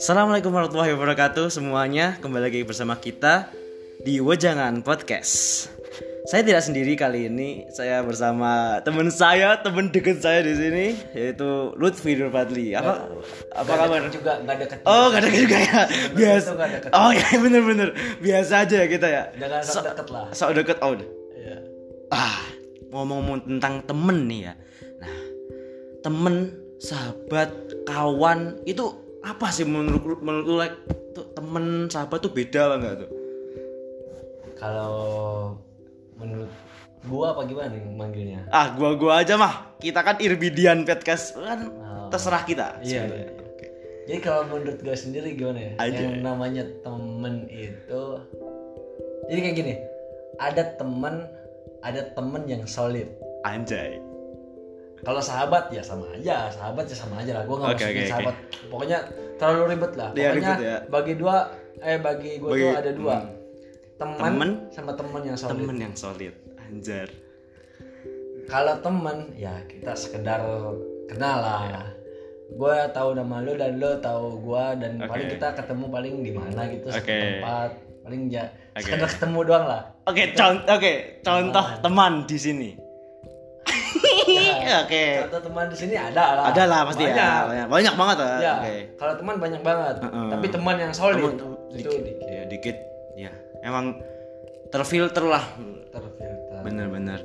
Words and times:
Assalamualaikum 0.00 0.48
warahmatullahi 0.48 0.96
wabarakatuh 0.96 1.52
semuanya 1.52 2.16
Kembali 2.24 2.48
lagi 2.48 2.64
bersama 2.64 2.96
kita 2.96 3.52
di 4.00 4.16
Wejangan 4.16 4.80
Podcast 4.80 5.68
Saya 6.24 6.40
tidak 6.40 6.64
sendiri 6.64 6.96
kali 6.96 7.28
ini 7.28 7.68
Saya 7.68 8.00
bersama 8.00 8.80
teman 8.80 9.12
saya, 9.12 9.60
teman 9.60 9.92
dekat 9.92 10.24
saya 10.24 10.40
di 10.40 10.56
sini 10.56 10.96
Yaitu 11.12 11.76
Lutfi 11.76 12.16
Nurfadli 12.16 12.72
Apa, 12.72 13.04
apa 13.52 13.68
Nggak 13.68 13.76
kabar? 13.76 14.00
deket 14.00 14.12
juga 14.16 14.32
nggak 14.40 14.56
deket 14.56 14.78
Oh 14.88 15.04
gak 15.12 15.20
ada 15.20 15.28
juga 15.36 15.56
ya 15.60 15.80
Biasa 16.16 16.48
deket. 16.56 16.90
Oh 16.96 17.10
ya 17.12 17.28
bener-bener 17.36 17.88
Biasa 18.24 18.64
aja 18.64 18.74
ya 18.80 18.88
kita 18.88 19.04
ya 19.04 19.28
jangan 19.36 19.60
sok 19.68 19.84
deket 19.84 20.06
lah 20.08 20.24
Sok 20.32 20.50
deket 20.56 20.80
oh 20.80 20.96
udah. 20.96 21.08
Iya. 21.36 21.56
Ah, 22.08 22.40
ngomong-ngomong 22.88 23.44
tentang 23.44 23.84
temen 23.84 24.24
nih 24.24 24.40
ya. 24.48 24.54
Temen, 26.00 26.56
sahabat, 26.80 27.52
kawan 27.84 28.56
itu 28.64 28.88
apa 29.20 29.52
sih 29.52 29.68
menurut 29.68 30.24
menurut 30.24 30.46
lu 30.48 30.56
like 30.56 30.76
tuh 31.12 31.28
temen 31.36 31.92
sahabat 31.92 32.24
tuh 32.24 32.32
beda 32.32 32.72
apa 32.72 32.74
enggak 32.80 32.94
tuh? 33.04 33.10
kalau 34.56 35.56
menurut 36.16 36.48
gua 37.04 37.32
apa 37.32 37.44
gimana 37.44 37.72
nih 37.72 37.80
manggilnya 37.84 38.40
Ah, 38.48 38.76
gua-gua 38.76 39.20
aja 39.20 39.36
mah. 39.36 39.72
Kita 39.76 40.04
kan 40.04 40.20
Irbidian 40.20 40.84
podcast 40.84 41.32
kan 41.36 41.72
Oh. 41.80 42.08
terserah 42.12 42.44
kita. 42.44 42.76
Iya, 42.84 43.08
iya. 43.08 43.28
jadi 44.04 44.20
kalau 44.20 44.48
menurut 44.48 44.80
gua 44.80 44.96
sendiri 44.96 45.32
gimana 45.32 45.60
ya 45.60 45.72
Aja. 45.80 46.00
yang 46.00 46.20
namanya 46.20 46.64
temen 46.82 47.44
itu 47.48 48.02
jadi 49.28 49.40
kayak 49.40 49.56
gini 49.56 49.74
ada 50.36 50.62
temen 50.76 51.28
ada 51.80 52.00
temen 52.12 52.42
yang 52.44 52.64
solid 52.66 53.06
Anjay. 53.44 53.96
Kalau 55.00 55.18
sahabat 55.18 55.68
ya 55.68 55.80
sama 55.80 56.06
aja 56.12 56.48
sahabat 56.48 56.84
ya 56.84 56.96
sama 56.96 57.14
aja 57.18 57.32
lah 57.32 57.42
gua 57.44 57.56
nggak 57.58 57.70
masukin 57.72 57.88
oke, 57.88 57.96
oke. 57.96 58.10
sahabat 58.10 58.34
pokoknya 58.68 58.98
terlalu 59.36 59.62
ribet 59.72 59.92
lah 59.96 60.08
Iya, 60.10 60.28
pokoknya 60.28 60.34
ribet 60.36 60.60
ya. 60.60 60.76
bagi 60.86 61.14
dua 61.16 61.36
eh 61.80 61.98
bagi 61.98 62.30
gua 62.36 62.50
Bagi- 62.50 62.62
tuh 62.62 62.70
ada 62.76 62.92
dua 62.92 63.16
hmm. 63.16 63.30
teman 63.96 64.48
sama 64.68 64.92
temen 64.94 65.20
yang 65.22 65.36
solid 65.36 65.52
Temen 65.54 65.76
yang 65.78 65.94
solid. 65.94 66.34
Anjar. 66.60 67.08
kalau 68.46 68.74
temen 68.78 69.18
ya 69.34 69.54
kita 69.64 69.92
sekedar 69.92 70.40
kenal 71.06 71.38
lah 71.38 71.86
gue 72.50 72.76
tahu 72.90 73.14
nama 73.14 73.38
lu 73.40 73.54
dan 73.54 73.78
lu 73.78 73.94
tahu 73.98 74.42
gue 74.42 74.64
dan 74.78 74.98
Oke. 74.98 75.06
paling 75.06 75.28
kita 75.30 75.48
ketemu 75.54 75.84
paling 75.86 76.14
di 76.18 76.32
mana 76.32 76.60
gitu 76.66 76.90
Oke. 76.90 77.14
tempat 77.14 77.70
paling 78.02 78.22
ya 78.26 78.44
Oke. 78.74 78.82
sekedar 78.84 79.06
ketemu 79.08 79.38
doang 79.44 79.66
lah 79.66 79.82
Oke, 80.02 80.34
contoh 80.34 80.74
oke, 80.74 81.22
contoh 81.22 81.62
teman 81.78 82.26
di 82.26 82.34
sini. 82.34 82.70
Oke. 84.84 85.04
contoh 85.26 85.40
teman 85.50 85.64
di 85.70 85.76
sini 85.76 85.94
ada 85.98 86.24
lah. 86.38 86.44
Ada 86.50 86.62
lah 86.66 86.80
pasti 86.86 87.04
banyak. 87.04 87.16
ya. 87.16 87.30
Banyak, 87.46 87.66
banyak 87.68 87.94
banget 87.98 88.16
lah. 88.18 88.38
ya 88.38 88.54
Oke. 88.60 88.74
kalau 88.96 89.14
teman 89.18 89.34
banyak 89.38 89.60
banget. 89.62 89.96
Heeh. 90.02 90.28
tapi 90.30 90.46
teman 90.50 90.76
yang 90.78 90.92
solid. 90.94 91.22
Teman 91.22 91.34
itu 91.36 91.48
dikit, 91.70 92.00
dikit 92.02 92.26
ya 92.26 92.42
dikit. 92.46 92.76
Ya 93.18 93.30
emang 93.62 93.98
terfilter 94.70 95.24
lah. 95.26 95.44
Terfilter. 95.90 96.60
Bener-bener. 96.62 97.20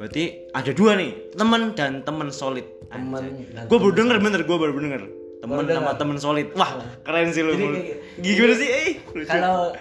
Berarti 0.00 0.48
ada 0.56 0.70
dua 0.72 0.96
nih 0.96 1.10
teman 1.36 1.76
dan 1.76 2.00
teman 2.00 2.32
solid. 2.32 2.64
Teman 2.88 3.44
gue 3.68 3.78
baru 3.78 3.92
denger 3.92 4.16
bener 4.18 4.40
gue 4.48 4.56
baru 4.56 4.72
denger. 4.72 5.02
Teman 5.40 5.64
Baru 5.64 5.72
sama 5.72 5.92
teman 5.96 6.16
solid. 6.20 6.52
Wah 6.56 6.80
keren 7.00 7.32
sih 7.32 7.40
lu 7.40 7.56
Jadi 7.56 7.96
gimana 8.20 8.54
sih? 8.56 8.68
Eh 8.68 8.88
kalau 9.24 9.72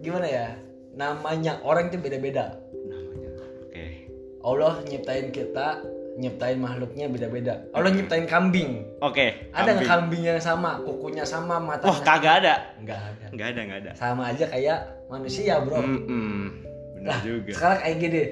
gimana 0.00 0.26
ya? 0.28 0.46
Namanya 0.90 1.62
orang 1.64 1.88
itu 1.88 1.96
beda-beda 2.02 2.56
Allah 4.40 4.80
nyiptain 4.82 5.28
kita 5.28 5.84
nyiptain 6.16 6.56
makhluknya 6.56 7.06
beda-beda 7.06 7.64
Allah 7.70 7.90
nyiptain 7.90 8.24
kambing 8.24 8.84
oke 8.98 9.26
Ada 9.50 9.60
nggak 9.70 9.76
kambing. 9.78 9.88
kambing 9.88 10.22
yang 10.26 10.36
sama, 10.38 10.80
kukunya 10.80 11.24
sama, 11.24 11.56
matanya? 11.56 11.88
wah 11.88 12.00
kagak 12.00 12.34
ada 12.40 12.54
Nggak 12.78 13.00
ada. 13.00 13.24
nggak 13.30 13.46
ada 13.46 13.60
nggak 13.62 13.80
ada 13.80 13.92
Sama 13.94 14.22
aja 14.26 14.44
kayak 14.46 14.78
manusia, 15.06 15.60
bro. 15.60 15.78
Mm-mm. 15.78 16.60
bener 16.94 17.08
Lah, 17.08 17.20
juga 17.20 17.50
sekarang 17.50 17.78
kayak 17.80 17.96
gini. 17.98 18.22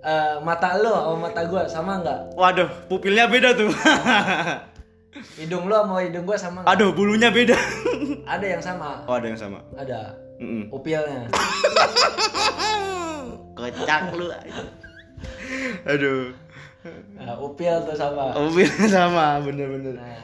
Eh, 0.00 0.36
mata 0.40 0.68
lo 0.74 0.92
sama 0.96 1.16
mata 1.22 1.40
gua 1.44 1.62
sama 1.68 1.92
nggak? 2.00 2.18
waduh 2.32 2.68
pupilnya 2.88 3.28
beda 3.28 3.52
tuh 3.52 3.68
Hidung 5.36 5.66
lo 5.66 5.76
sama 5.82 6.00
hidung 6.00 6.24
gua 6.24 6.36
sama 6.36 6.58
nggak? 6.62 6.72
aduh 6.72 6.90
bulunya 6.90 7.28
beda 7.28 7.56
Ada 8.32 8.46
yang 8.48 8.62
sama. 8.62 9.04
oh 9.04 9.12
ada 9.12 9.26
yang 9.26 9.36
sama 9.36 9.60
Ada. 9.74 10.16
Mm-mm. 10.40 10.72
Upilnya. 10.72 11.28
kocak 13.52 14.02
lu 14.14 14.32
aduh 15.84 16.32
Nah, 17.12 17.36
upil 17.36 17.76
tuh 17.84 17.92
sama. 17.92 18.32
Mobilnya 18.32 18.88
sama, 18.96 19.36
bener-bener. 19.44 20.00
Nah, 20.00 20.16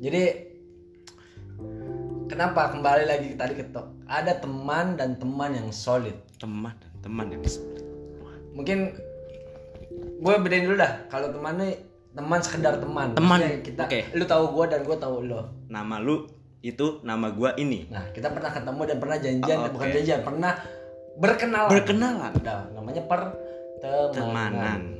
jadi 0.00 0.48
kenapa 2.24 2.72
kembali 2.72 3.04
lagi 3.04 3.36
tadi 3.36 3.60
ke 3.60 3.68
top? 3.68 3.92
Ada 4.08 4.40
teman 4.40 4.96
dan 4.96 5.20
teman 5.20 5.52
yang 5.52 5.68
solid. 5.68 6.16
Teman 6.40 6.72
dan 6.80 6.92
teman 7.04 7.26
yang 7.28 7.44
solid. 7.44 7.84
Mungkin 8.56 8.96
gue 10.24 10.34
bedain 10.40 10.64
dulu 10.64 10.80
dah. 10.80 11.04
Kalau 11.12 11.28
teman 11.28 11.60
nih 11.60 11.76
teman 12.16 12.40
sekedar 12.40 12.80
teman. 12.80 13.12
Teman, 13.12 13.36
Maksudnya 13.36 13.60
kita 13.60 13.82
oke. 13.84 14.00
lu 14.16 14.24
tahu 14.24 14.44
gue 14.56 14.64
dan 14.72 14.80
gue 14.88 14.96
tahu 14.96 15.16
lo. 15.28 15.52
Nama 15.68 16.00
lu 16.00 16.24
itu 16.62 17.02
nama 17.02 17.28
gua 17.28 17.58
ini. 17.58 17.90
Nah, 17.90 18.08
kita 18.14 18.30
pernah 18.30 18.54
ketemu 18.54 18.80
dan 18.86 18.96
pernah 18.96 19.18
janjian, 19.18 19.56
Oh, 19.58 19.68
bukan 19.68 19.82
oke. 19.84 19.94
janjian, 19.98 20.20
pernah 20.22 20.52
berkenalan. 21.18 21.70
Berkenalan. 21.74 22.32
Udah, 22.38 22.60
namanya 22.72 23.02
pertemanan. 23.04 23.50
Temanan. 23.82 24.94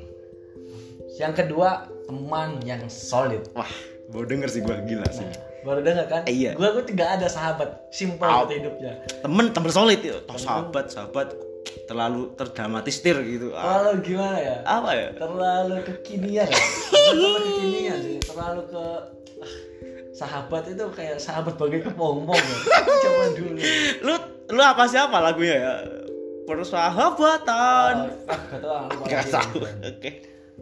Yang 1.15 1.33
kedua, 1.45 1.87
teman 2.11 2.59
yang 2.67 2.83
solid. 2.91 3.47
Wah, 3.55 3.69
baru 4.11 4.27
denger 4.27 4.49
sih 4.51 4.61
gua 4.61 4.83
gila 4.83 5.07
sih. 5.15 5.27
Baru 5.63 5.79
dengar 5.79 6.11
kan? 6.11 6.27
Eh, 6.27 6.35
iya. 6.35 6.59
Gue 6.59 6.75
gue 6.75 6.85
tidak 6.91 7.23
ada 7.23 7.31
sahabat, 7.31 7.87
simpel 7.95 8.27
gitu 8.51 8.67
hidupnya. 8.67 9.07
Temen 9.23 9.55
temen 9.55 9.71
solid 9.71 10.03
itu. 10.03 10.19
Toh 10.27 10.35
sahabat, 10.35 10.91
sahabat 10.91 11.31
terlalu 11.87 12.35
terdramatisir 12.35 13.15
gitu. 13.23 13.55
Ah, 13.55 13.79
Terlalu 13.87 14.03
gimana 14.03 14.39
ya? 14.43 14.57
apa 14.67 14.91
ya? 14.99 15.09
Terlalu 15.15 15.77
kekinian. 15.87 16.51
ya? 16.51 16.59
Terlalu 16.91 17.39
kekinian 17.47 17.99
sih, 18.03 18.17
terlalu 18.19 18.63
ke 18.67 18.83
ah, 19.39 19.53
sahabat 20.11 20.63
itu 20.67 20.85
kayak 20.91 21.17
sahabat 21.23 21.55
bagai 21.55 21.87
kepompong 21.87 22.35
ya. 22.35 22.59
Zaman 23.07 23.31
dulu. 23.39 23.59
Lu 24.03 24.15
lu 24.59 24.63
apa 24.67 24.83
siapa 24.91 25.23
lagunya 25.23 25.57
ya? 25.63 25.73
Persahabatan. 26.45 27.95
Ah, 28.27 28.89
gak 29.05 29.27
tahu, 29.31 29.63
tahu. 29.63 29.63
Oke. 29.85 30.11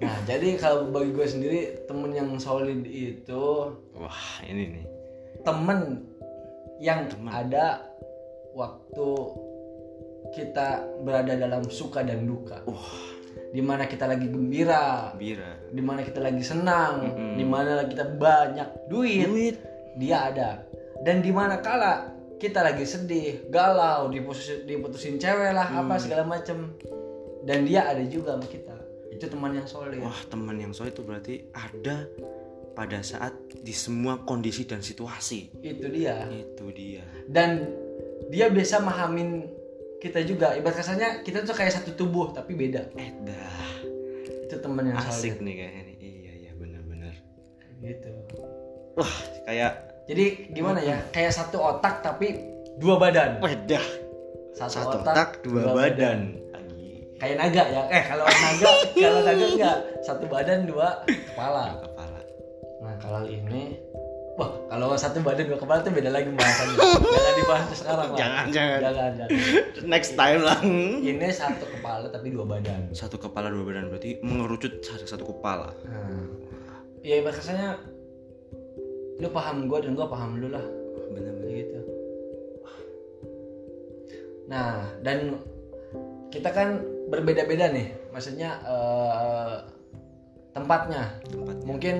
Nah, 0.00 0.16
jadi 0.24 0.56
kalau 0.56 0.88
bagi 0.88 1.12
gue 1.12 1.26
sendiri 1.26 1.60
temen 1.84 2.10
yang 2.10 2.32
solid 2.36 2.84
itu 2.84 3.74
Wah, 3.92 4.22
ini 4.46 4.80
nih. 4.80 4.84
temen 5.42 6.08
yang 6.80 7.04
Temen. 7.04 7.28
ada 7.28 7.84
waktu 8.52 9.08
kita 10.30 10.68
berada 11.02 11.36
dalam 11.36 11.68
suka 11.68 12.00
dan 12.00 12.24
duka. 12.24 12.64
Wah, 12.64 12.96
Di 13.50 13.60
mana 13.60 13.84
kita 13.84 14.06
lagi 14.06 14.30
gembira, 14.30 15.12
bira. 15.18 15.58
di 15.68 15.82
mana 15.82 16.00
kita 16.00 16.22
lagi 16.22 16.40
senang, 16.40 17.02
Mm-mm. 17.04 17.34
di 17.36 17.44
mana 17.44 17.82
kita 17.84 18.06
banyak 18.14 18.86
duit, 18.88 19.26
Duit. 19.26 19.56
dia 19.98 20.30
ada. 20.30 20.50
Dan 21.02 21.20
di 21.20 21.34
mana 21.34 21.58
kala 21.58 22.08
kita 22.40 22.64
lagi 22.64 22.82
sedih, 22.82 23.46
galau, 23.46 24.08
diputusin, 24.08 24.64
diputusin 24.64 25.14
cewek 25.14 25.52
lah, 25.52 25.68
apa 25.68 25.94
Hmm. 25.94 26.00
segala 26.00 26.24
macem, 26.24 26.72
dan 27.44 27.62
dia 27.62 27.84
ada 27.84 28.00
juga 28.02 28.34
sama 28.34 28.48
kita. 28.48 28.74
Itu 29.12 29.28
teman 29.28 29.52
yang 29.52 29.68
solid. 29.68 30.00
Wah, 30.00 30.16
teman 30.26 30.56
yang 30.56 30.72
solid 30.72 30.90
itu 30.90 31.04
berarti 31.04 31.34
ada 31.52 32.08
pada 32.72 33.02
saat 33.02 33.34
di 33.52 33.70
semua 33.70 34.24
kondisi 34.24 34.64
dan 34.64 34.80
situasi. 34.80 35.52
Itu 35.60 35.92
dia. 35.92 36.24
Itu 36.26 36.72
dia. 36.72 37.04
dan 37.28 37.68
dia 38.30 38.48
bisa 38.48 38.78
mahamin 38.78 39.44
kita 39.98 40.22
juga 40.22 40.54
ibarat 40.54 40.80
kasarnya 40.80 41.20
kita 41.20 41.42
tuh 41.42 41.52
kayak 41.52 41.74
satu 41.74 41.92
tubuh 41.92 42.30
tapi 42.30 42.54
beda 42.54 42.88
Edah. 42.94 43.58
itu 44.46 44.56
teman 44.56 44.86
yang 44.86 44.96
Asik 44.96 45.36
solid 45.36 45.44
nih 45.44 45.54
kayaknya 45.58 45.82
nih. 45.82 45.96
Iya, 45.98 46.32
iya 46.38 46.52
benar-benar. 46.54 47.14
gitu 47.80 48.10
Wah, 48.94 49.14
kayak 49.44 49.72
jadi 50.06 50.24
gimana 50.50 50.80
ya 50.80 50.98
kayak 51.10 51.32
satu 51.32 51.58
otak 51.58 52.00
tapi 52.00 52.40
dua 52.76 52.96
badan 52.96 53.38
wedah. 53.40 53.84
satu, 54.50 54.72
Satu 54.82 54.96
otak, 55.00 55.40
dua, 55.40 55.72
badan. 55.72 56.36
Lagi 56.50 57.06
kayak 57.16 57.36
naga 57.38 57.64
ya 57.64 57.82
eh 57.88 58.02
kalau 58.04 58.24
naga 58.24 58.68
kalau 59.04 59.20
naga 59.22 59.44
enggak 59.46 59.76
satu 60.00 60.24
badan 60.26 60.64
dua 60.64 60.88
kepala 61.06 61.78
kepala. 61.80 62.20
nah 62.80 62.94
kalau 62.96 63.22
ini 63.24 63.76
wah 64.34 64.48
kalau 64.68 64.96
satu 64.96 65.20
badan 65.20 65.44
dua 65.46 65.60
kepala 65.60 65.84
tuh 65.84 65.92
beda 65.92 66.08
lagi 66.08 66.32
bahasannya 66.32 66.76
jangan 66.80 67.34
dibahas 67.36 67.68
sekarang 67.76 68.08
lah 68.08 68.18
Jangan, 68.18 68.44
jangan. 68.50 68.78
jangan, 68.80 69.10
jangan. 69.14 69.30
Next 69.84 70.12
time 70.12 70.40
lah. 70.40 70.58
ini 70.64 71.28
satu 71.30 71.64
kepala 71.68 72.08
tapi 72.08 72.32
dua 72.32 72.44
badan 72.44 72.88
Satu 72.90 73.16
kepala 73.16 73.48
dua 73.48 73.64
badan 73.64 73.88
berarti 73.88 74.20
mengerucut 74.20 74.80
satu, 74.80 75.04
satu 75.04 75.24
kepala. 75.28 75.76
Nah, 75.84 76.24
ya 77.00 77.20
bahasanya 77.20 77.80
lu 79.20 79.28
paham 79.28 79.68
gue 79.68 79.78
dan 79.78 79.92
gue 79.92 80.06
paham 80.06 80.40
lu 80.40 80.48
lah 80.48 80.64
Benar-benar. 81.12 81.44
kayak 81.44 81.56
gitu. 81.60 81.80
Nah 84.50 84.68
dan 85.04 85.38
kita 86.30 86.50
kan 86.50 86.68
berbeda-beda 87.10 87.70
nih, 87.70 87.90
maksudnya 88.14 88.58
eh, 88.62 89.56
tempatnya 90.54 91.18
Tempatnya. 91.26 91.64
mungkin 91.66 91.96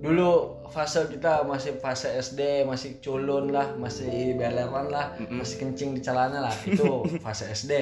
dulu 0.00 0.58
fase 0.70 1.06
kita 1.06 1.44
masih 1.44 1.76
fase 1.78 2.08
SD 2.16 2.64
masih 2.64 2.98
culun 2.98 3.52
lah 3.52 3.74
masih 3.76 4.32
beleran 4.34 4.88
lah 4.88 5.12
masih 5.28 5.60
kencing 5.60 5.92
di 5.92 6.00
celana 6.00 6.48
lah 6.48 6.54
itu 6.64 7.04
fase 7.24 7.50
SD 7.52 7.72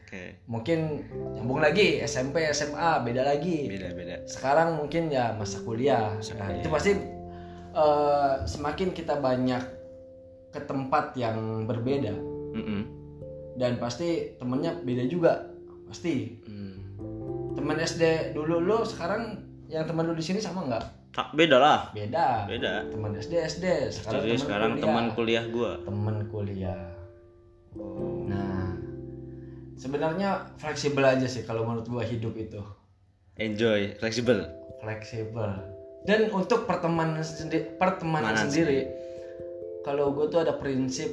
Oke. 0.00 0.40
mungkin 0.48 1.04
nyambung 1.36 1.60
lagi 1.60 2.00
SMP 2.00 2.48
SMA 2.48 3.04
beda 3.04 3.20
lagi 3.20 3.68
Beda-beda. 3.68 4.24
sekarang 4.24 4.80
mungkin 4.80 5.12
ya 5.12 5.36
masa 5.36 5.60
kuliah 5.60 6.16
nah, 6.16 6.48
itu 6.56 6.68
pasti 6.72 6.92
eh, 7.70 8.34
semakin 8.44 8.90
kita 8.90 9.16
banyak 9.16 9.62
ke 10.48 10.60
tempat 10.60 11.12
yang 11.14 11.36
berbeda 11.64 12.14
Mm-mm. 12.50 12.82
dan 13.54 13.76
pasti 13.76 14.08
temennya 14.34 14.78
beda 14.78 15.04
juga 15.04 15.44
pasti 15.84 16.40
Hmm. 16.42 16.76
teman 17.54 17.76
SD 17.76 18.02
dulu 18.32 18.58
lu 18.58 18.78
sekarang 18.82 19.40
yang 19.66 19.84
teman 19.84 20.04
lu 20.04 20.12
di 20.12 20.22
sini 20.22 20.38
sama 20.38 20.64
nggak 20.64 20.84
Tak 21.10 21.34
beda 21.34 21.56
lah. 21.56 21.80
beda 21.90 22.46
Beda. 22.46 22.84
teman 22.86 23.12
SD 23.12 23.34
SD 23.34 23.64
sekarang 23.90 24.20
Jadi 24.22 24.36
sekarang 24.38 24.70
kuliah. 24.70 24.84
teman 24.84 25.06
kuliah 25.10 25.44
gua. 25.46 25.72
teman 25.82 26.16
kuliah 26.26 26.80
Oh. 27.70 28.24
nah 28.24 28.72
sebenarnya 29.74 30.28
fleksibel 30.56 31.00
aja 31.00 31.24
sih 31.24 31.42
kalau 31.42 31.62
menurut 31.62 31.86
gua 31.86 32.02
hidup 32.02 32.32
itu 32.34 32.58
Enjoy, 33.36 33.94
fleksibel. 33.94 34.48
fleksibel 34.78 35.52
dan 36.04 36.28
untuk 36.30 36.64
pertemanan 36.64 37.20
sendiri 37.20 37.74
pertemanan 37.74 38.36
sendiri 38.36 38.86
kalau 39.82 40.12
gue 40.12 40.28
tuh 40.28 40.40
ada 40.40 40.52
prinsip 40.52 41.08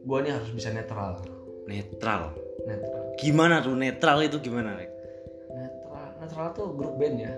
gue 0.00 0.18
nih 0.20 0.32
harus 0.32 0.50
bisa 0.50 0.68
netral 0.70 1.20
Netral. 1.64 2.34
netral 2.66 3.02
Gimana 3.14 3.60
tuh 3.60 3.72
netral 3.72 4.16
itu 4.24 4.40
gimana, 4.40 4.74
Rek? 4.74 4.90
netral 5.48 6.04
netral 6.18 6.46
tuh 6.50 6.66
grup 6.74 6.98
band 6.98 7.16
ya 7.20 7.30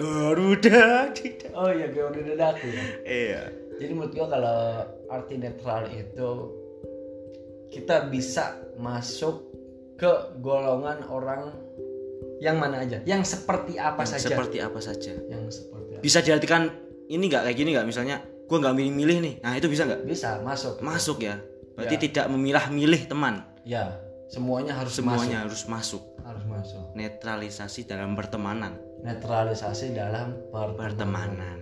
Garuda 0.00 1.12
tidak. 1.12 1.50
oh 1.54 1.70
iya 1.70 1.86
dadaku 1.88 2.66
ya 2.68 2.84
Iya. 3.04 3.42
jadi 3.78 3.90
menurut 3.92 4.12
gue 4.12 4.26
kalau 4.26 4.58
arti 5.08 5.34
netral 5.36 5.82
itu 5.88 6.30
kita 7.70 8.06
bisa 8.06 8.54
masuk 8.74 9.42
ke 9.94 10.10
golongan 10.38 11.02
orang 11.06 11.54
yang 12.38 12.56
mana 12.56 12.80
aja 12.80 12.98
yang 13.02 13.22
seperti 13.22 13.76
apa 13.76 14.00
Yang 14.00 14.10
saja 14.12 14.26
Seperti 14.28 14.56
apa 14.58 14.78
saja. 14.78 15.12
yang 15.26 15.42
seperti 15.46 15.90
apa 15.92 16.00
Bisa 16.00 16.18
diartikan 16.20 16.62
ini 17.06 17.24
nggak 17.24 17.42
kayak 17.44 17.56
gini 17.56 17.70
nggak 17.72 17.86
misalnya 17.86 18.16
gua 18.44 18.58
nggak 18.60 18.74
milih-milih 18.74 19.18
nih. 19.20 19.34
Nah, 19.40 19.52
itu 19.54 19.66
bisa 19.66 19.84
nggak? 19.84 20.04
bisa 20.04 20.40
masuk 20.40 20.80
Masuk 20.80 21.18
ya. 21.20 21.40
Berarti 21.74 21.96
tidak 22.02 22.28
memilah-milih 22.28 23.02
teman. 23.04 23.42
ya 23.62 23.96
semuanya 24.26 24.72
harus 24.74 24.92
Semuanya 24.92 25.42
harus 25.42 25.64
masuk. 25.64 26.02
masuk 26.02 26.24
harus 26.24 26.44
masuk 26.46 26.82
Netralisasi 26.94 27.84
dalam 27.84 28.12
pertemanan. 28.12 28.76
netralisasi 29.00 29.92
dalam 29.92 30.32
pertemanan 30.48 30.80
Pertemanan. 30.80 31.58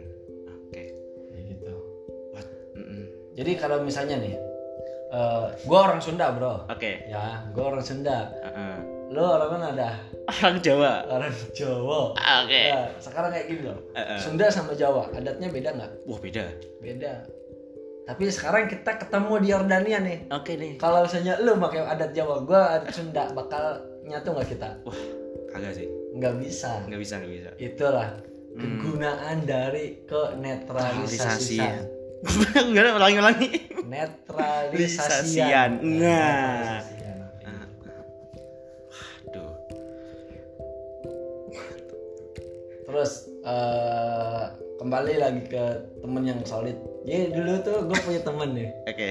Oke. 0.63 0.83
Kayak 1.29 1.43
gitu 1.49 1.73
What? 2.31 2.47
Mm-mm. 2.75 3.03
jadi 3.35 3.51
kalau 3.57 3.83
misalnya 3.83 4.17
nih 4.17 4.35
eh 5.13 5.47
gue 5.61 5.77
orang 5.77 5.99
Sunda 5.99 6.31
bro 6.31 6.65
Oke. 6.67 7.05
ya 7.05 7.45
gue 7.51 7.61
orang 7.63 7.83
Sunda 7.83 8.31
Heeh. 8.33 8.72
Lo 9.13 9.37
orang 9.37 9.49
mana 9.53 9.69
dah 9.73 9.95
Orang 10.23 10.59
Jawa. 10.59 11.03
orang 11.07 11.33
Jawa 11.51 12.15
Oke. 12.15 12.61
ya 12.71 12.89
sekarang 12.97 13.29
kayak 13.29 13.47
gini 13.47 13.61
loh 13.65 13.77
Heeh. 13.93 14.17
Sunda 14.17 14.49
sama 14.49 14.73
Jawa 14.73 15.09
adatnya 15.11 15.47
beda 15.47 15.69
nggak 15.73 15.91
Wah, 16.05 16.17
beda. 16.17 16.45
beda 16.79 17.13
tapi 18.03 18.27
sekarang 18.27 18.67
kita 18.67 18.97
ketemu 18.97 19.33
di 19.39 19.47
Yordania 19.49 19.99
nih 19.99 20.19
Oke 20.29 20.55
nih. 20.55 20.71
kalau 20.77 21.03
misalnya 21.03 21.37
lu 21.39 21.57
pakai 21.57 21.81
adat 21.85 22.11
Jawa 22.13 22.41
gue 22.41 22.57
adat 22.57 22.91
Sunda 22.91 23.23
bakal 23.31 23.79
nyatu 24.03 24.31
nggak 24.31 24.49
kita 24.49 24.69
Wah, 24.83 24.99
kagak 25.51 25.73
sih. 25.75 25.87
nggak 26.13 26.35
bisa 26.39 26.71
Nggak 26.85 26.99
bisa, 26.99 27.13
nggak 27.19 27.33
bisa. 27.33 27.51
itulah 27.59 28.09
kegunaan 28.53 29.37
dari 29.43 30.05
kenetralisasi 30.05 31.57
Enggak 32.55 32.83
ada 32.85 32.91
ulangi-ulangi. 32.95 33.49
netralisasian 33.83 35.71
Nah. 35.83 36.79
Terus 42.93 43.13
eh, 43.41 44.45
kembali 44.77 45.15
lagi 45.17 45.43
ke 45.49 45.65
temen 46.05 46.29
yang 46.29 46.41
solid 46.45 46.77
jadi 47.09 47.33
dulu 47.33 47.53
tuh 47.65 47.77
gue 47.89 47.99
punya 48.05 48.21
temen 48.21 48.49
nih 48.53 48.69
Oke. 48.85 49.09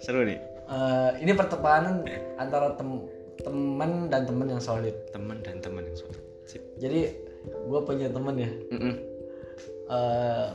Seru 0.00 0.24
nih. 0.24 0.40
Eh, 0.64 1.10
ini 1.20 1.36
pertemanan 1.36 2.08
antara 2.40 2.72
tem 2.72 3.04
temen 3.44 4.08
dan 4.08 4.24
temen 4.24 4.48
yang 4.48 4.62
solid 4.62 4.96
Teman 5.12 5.44
dan 5.44 5.60
teman 5.60 5.84
yang 5.84 5.96
suatu. 5.96 6.16
Sip. 6.48 6.64
jadi 6.80 7.12
gue 7.46 7.80
punya 7.84 8.08
temen 8.08 8.34
ya 8.34 8.50
Mm-mm. 8.72 8.94
eh 9.86 10.48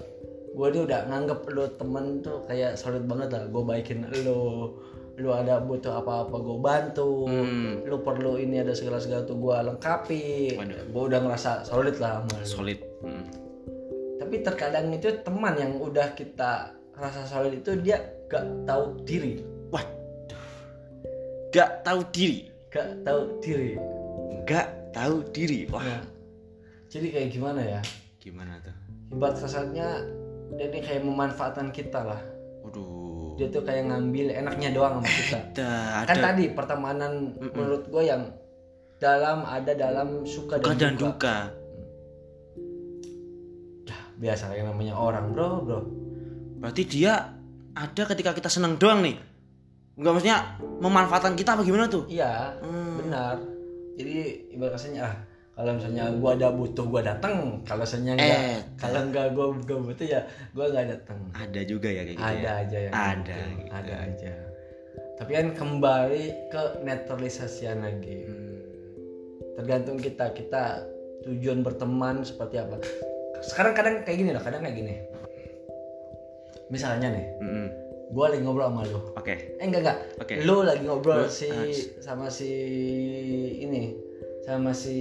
gue 0.56 0.68
dia 0.72 0.82
udah 0.88 1.00
nganggep 1.08 1.40
lu 1.52 1.66
temen 1.78 2.20
tuh 2.20 2.42
kayak 2.50 2.76
solid 2.76 3.06
banget 3.06 3.30
lah 3.32 3.44
gue 3.48 3.64
baikin 3.64 4.04
lu 4.26 4.74
lu 5.16 5.32
ada 5.32 5.58
butuh 5.58 5.98
apa-apa 5.98 6.36
gue 6.36 6.58
bantu 6.58 7.10
Hmm. 7.26 7.80
lu 7.82 7.98
perlu 8.00 8.36
ini 8.36 8.60
ada 8.60 8.72
segala 8.72 9.00
segala 9.00 9.24
tuh 9.24 9.38
gue 9.38 9.56
lengkapi 9.56 10.24
gue 10.86 11.04
udah 11.06 11.20
ngerasa 11.20 11.64
solid 11.64 11.96
lah 11.98 12.20
sama 12.22 12.38
Solid. 12.44 12.80
Mm. 13.00 13.26
tapi 14.18 14.36
terkadang 14.42 14.92
itu 14.92 15.08
teman 15.22 15.56
yang 15.56 15.78
udah 15.78 16.12
kita 16.12 16.72
rasa 16.92 17.24
solid 17.24 17.56
itu 17.56 17.76
dia 17.80 18.00
gak 18.26 18.44
tahu 18.64 19.00
diri 19.04 19.40
Waduh. 19.68 20.44
Gak 21.50 21.84
tahu 21.84 22.00
diri. 22.10 22.52
gak 22.68 22.88
tahu 23.02 23.22
diri 23.40 23.72
Gak 24.44 24.68
tahu 24.92 25.26
diri. 25.30 25.66
Wah. 25.68 25.82
Nah, 25.82 26.04
jadi 26.88 27.08
kayak 27.10 27.30
gimana 27.32 27.62
ya 27.62 27.82
Gimana 28.18 28.60
tuh? 28.60 28.76
ibarat 29.10 29.38
kasarnya 29.38 29.88
dia 30.54 30.68
kayak 30.72 31.02
memanfaatkan 31.02 31.70
kita 31.70 32.02
lah 32.02 32.22
Waduh. 32.64 33.05
Dia 33.36 33.48
tuh 33.48 33.62
kayak 33.62 33.84
ngambil 33.86 34.32
enaknya 34.32 34.70
doang 34.72 34.94
sama 34.98 35.08
kita 35.08 35.40
Ada 35.94 36.08
kan 36.08 36.16
ada 36.16 36.26
tadi 36.32 36.46
pertemanan 36.52 37.12
menurut 37.36 37.84
gue 37.86 38.04
yang 38.04 38.22
dalam 38.96 39.44
ada 39.44 39.72
dalam 39.72 40.24
suka 40.24 40.56
dan, 40.58 40.76
dan 40.76 40.96
duka. 40.96 41.12
duka. 41.12 41.38
Dah, 43.86 44.02
biasa 44.16 44.50
kayak 44.50 44.66
namanya 44.66 44.96
orang 44.96 45.32
bro 45.32 45.62
bro 45.62 45.80
Berarti 46.58 46.84
dia 46.88 47.36
ada 47.76 48.04
ketika 48.08 48.32
kita 48.32 48.48
senang 48.48 48.80
doang 48.80 49.04
nih. 49.04 49.20
Enggak 49.96 50.12
maksudnya 50.12 50.40
memanfaatkan 50.80 51.36
kita 51.36 51.56
apa 51.56 51.62
gimana 51.62 51.88
tuh? 51.88 52.04
iya 52.08 52.56
Hmm. 52.60 53.00
benar 53.00 53.36
jadi 53.96 54.16
ibarat 54.52 54.76
kasarnya 54.76 55.04
ah 55.04 55.16
kalau 55.56 55.72
misalnya 55.74 56.12
gua 56.14 56.32
ada 56.36 56.52
butuh 56.52 56.86
gua 56.86 57.02
datang 57.02 57.64
kalau 57.64 57.82
misalnya 57.82 58.14
enggak 58.14 58.40
Eh, 58.44 58.60
kalau 58.76 59.00
enggak 59.02 59.28
gua, 59.32 59.46
gua 59.58 59.80
butuh 59.82 60.04
ya 60.06 60.22
gua 60.52 60.66
enggak 60.68 60.86
datang 60.94 61.20
Ada 61.32 61.62
juga 61.64 61.88
ya 61.88 62.02
kayak 62.04 62.12
gitu 62.14 62.24
ada 62.26 62.36
ya. 62.36 62.52
aja 62.60 62.78
yang 62.78 62.94
Ada 62.94 63.36
gitu. 63.40 63.56
gitu. 63.56 63.72
ada 63.72 63.96
aja 64.02 64.34
tapi 65.16 65.32
kan 65.32 65.48
kembali 65.52 66.24
ke 66.50 66.62
netralisasian 66.82 67.80
lagi 67.82 68.20
Hmm. 68.28 68.60
tergantung 69.56 69.96
kita 69.96 70.28
kita 70.32 70.84
tujuan 71.24 71.64
berteman 71.64 72.20
seperti 72.22 72.60
apa 72.60 72.76
sekarang 73.42 73.72
kadang 73.74 73.96
kayak 74.04 74.18
gini 74.20 74.32
loh 74.32 74.44
kadang 74.44 74.60
kayak 74.60 74.76
gini 74.76 74.96
misalnya 76.68 77.08
nih 77.10 77.26
Mm-mm. 77.40 77.68
gua 78.12 78.28
lagi 78.28 78.44
ngobrol 78.44 78.68
sama 78.68 78.84
lu 78.86 79.00
Oke. 79.16 79.56
eh 79.56 79.64
enggak 79.64 79.82
enggak 79.88 80.00
Oke. 80.20 80.34
lu 80.44 80.58
lagi 80.62 80.84
ngobrol 80.84 81.30
si 81.30 81.48
sama 82.02 82.28
si 82.28 82.52
ini 83.62 83.96
sama 84.46 84.72
si 84.72 85.00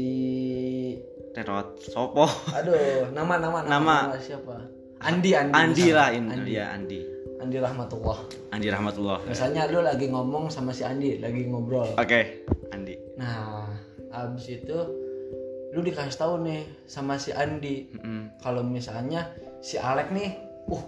Terot 1.31 1.77
Sopo. 1.79 2.25
aduh 2.51 3.11
nama 3.11 3.37
nama 3.37 3.59
Nama. 3.63 3.97
siapa 4.17 4.57
Andi 5.01 5.37
Andi 5.37 5.53
Andi 5.53 5.87
lah 5.91 6.09
ini 6.11 6.31
Andi 6.33 6.53
ya 6.53 6.67
Andi. 6.73 7.01
Andi 7.37 7.57
rahmatullah 7.59 8.19
Andi 8.51 8.69
rahmatullah. 8.69 9.19
misalnya 9.27 9.69
lu 9.69 9.85
lagi 9.85 10.09
ngomong 10.09 10.49
sama 10.49 10.73
si 10.73 10.81
Andi 10.81 11.21
lagi 11.21 11.45
ngobrol 11.45 11.93
Oke. 11.95 12.47
Andi. 12.73 12.97
nah 13.15 13.69
abis 14.11 14.63
itu 14.63 14.79
lu 15.75 15.81
dikasih 15.83 16.15
tahu 16.15 16.41
nih 16.41 16.65
sama 16.87 17.19
si 17.19 17.35
Andi 17.35 17.91
Mm-mm. 17.93 18.41
kalau 18.41 18.63
misalnya 18.63 19.29
si 19.61 19.77
Alek 19.77 20.09
nih 20.09 20.31
uh 20.67 20.83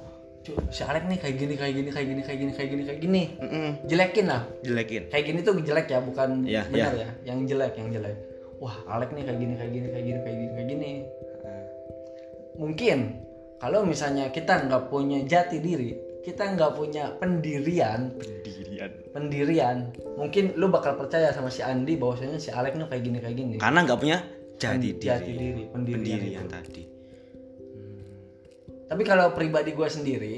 si 0.70 0.80
Alek 0.80 1.04
nih 1.04 1.18
kayak 1.18 1.36
gini 1.36 1.54
kayak 1.58 1.74
gini 1.74 1.90
kayak 1.90 2.06
gini 2.06 2.22
kayak 2.22 2.38
gini 2.38 2.52
kayak 2.54 2.68
gini 2.70 2.82
kayak 2.86 3.00
gini 3.02 3.22
Mm-mm. 3.36 3.68
jelekin 3.84 4.26
lah 4.30 4.42
Jelekin. 4.62 5.02
kayak 5.10 5.24
gini 5.26 5.38
tuh 5.42 5.58
jelek 5.58 5.86
ya 5.86 5.98
bukan 6.00 6.46
Iya, 6.46 6.62
benar 6.70 6.94
ya 6.94 7.08
yang 7.26 7.42
jelek 7.44 7.74
yang 7.74 7.90
jelek 7.90 8.16
wah 8.58 8.76
Alek 8.88 9.12
nih 9.12 9.24
kayak 9.24 9.38
gini 9.38 9.54
kayak 9.54 9.72
gini 9.72 9.86
kayak 9.90 10.04
gini 10.04 10.18
kayak 10.20 10.36
gini 10.36 10.50
kayak 10.52 10.68
gini 10.68 10.90
mungkin 12.56 12.98
kalau 13.56 13.84
misalnya 13.84 14.28
kita 14.30 14.64
nggak 14.64 14.88
punya 14.88 15.20
jati 15.24 15.60
diri 15.60 15.92
kita 16.24 16.56
nggak 16.56 16.72
punya 16.74 17.14
pendirian 17.16 18.10
Pendirian. 18.16 18.90
pendirian 19.12 19.76
mungkin 20.16 20.56
lu 20.56 20.68
bakal 20.68 20.96
percaya 20.96 21.30
sama 21.30 21.48
si 21.48 21.60
Andi 21.60 21.94
bahwasanya 21.96 22.36
si 22.36 22.50
Alek 22.50 22.74
nih 22.74 22.88
kayak 22.88 23.02
gini 23.04 23.18
kayak 23.20 23.36
gini 23.36 23.54
Karena 23.56 23.84
nggak 23.84 24.00
punya 24.00 24.18
jati 24.56 24.76
diri. 24.90 25.04
jati 25.04 25.30
diri 25.32 25.62
pendirian, 25.68 26.16
Pendirian 26.16 26.46
tadi. 26.48 26.82
tapi 28.86 29.02
kalau 29.02 29.34
pribadi 29.34 29.74
gue 29.74 29.88
sendiri 29.88 30.34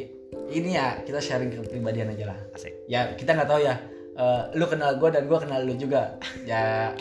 ini 0.48 0.74
ya 0.74 1.04
kita 1.04 1.20
sharing 1.20 1.52
kepribadian 1.54 2.12
aja 2.12 2.32
lah 2.34 2.38
Asik. 2.52 2.72
ya 2.88 3.12
kita 3.14 3.36
nggak 3.36 3.48
tahu 3.48 3.60
ya 3.62 3.74
eh, 4.16 4.42
lu 4.56 4.64
kenal 4.66 4.96
gue 4.96 5.08
dan 5.12 5.24
gue 5.24 5.38
kenal 5.38 5.60
lu 5.62 5.74
juga 5.76 6.16
ya 6.44 6.92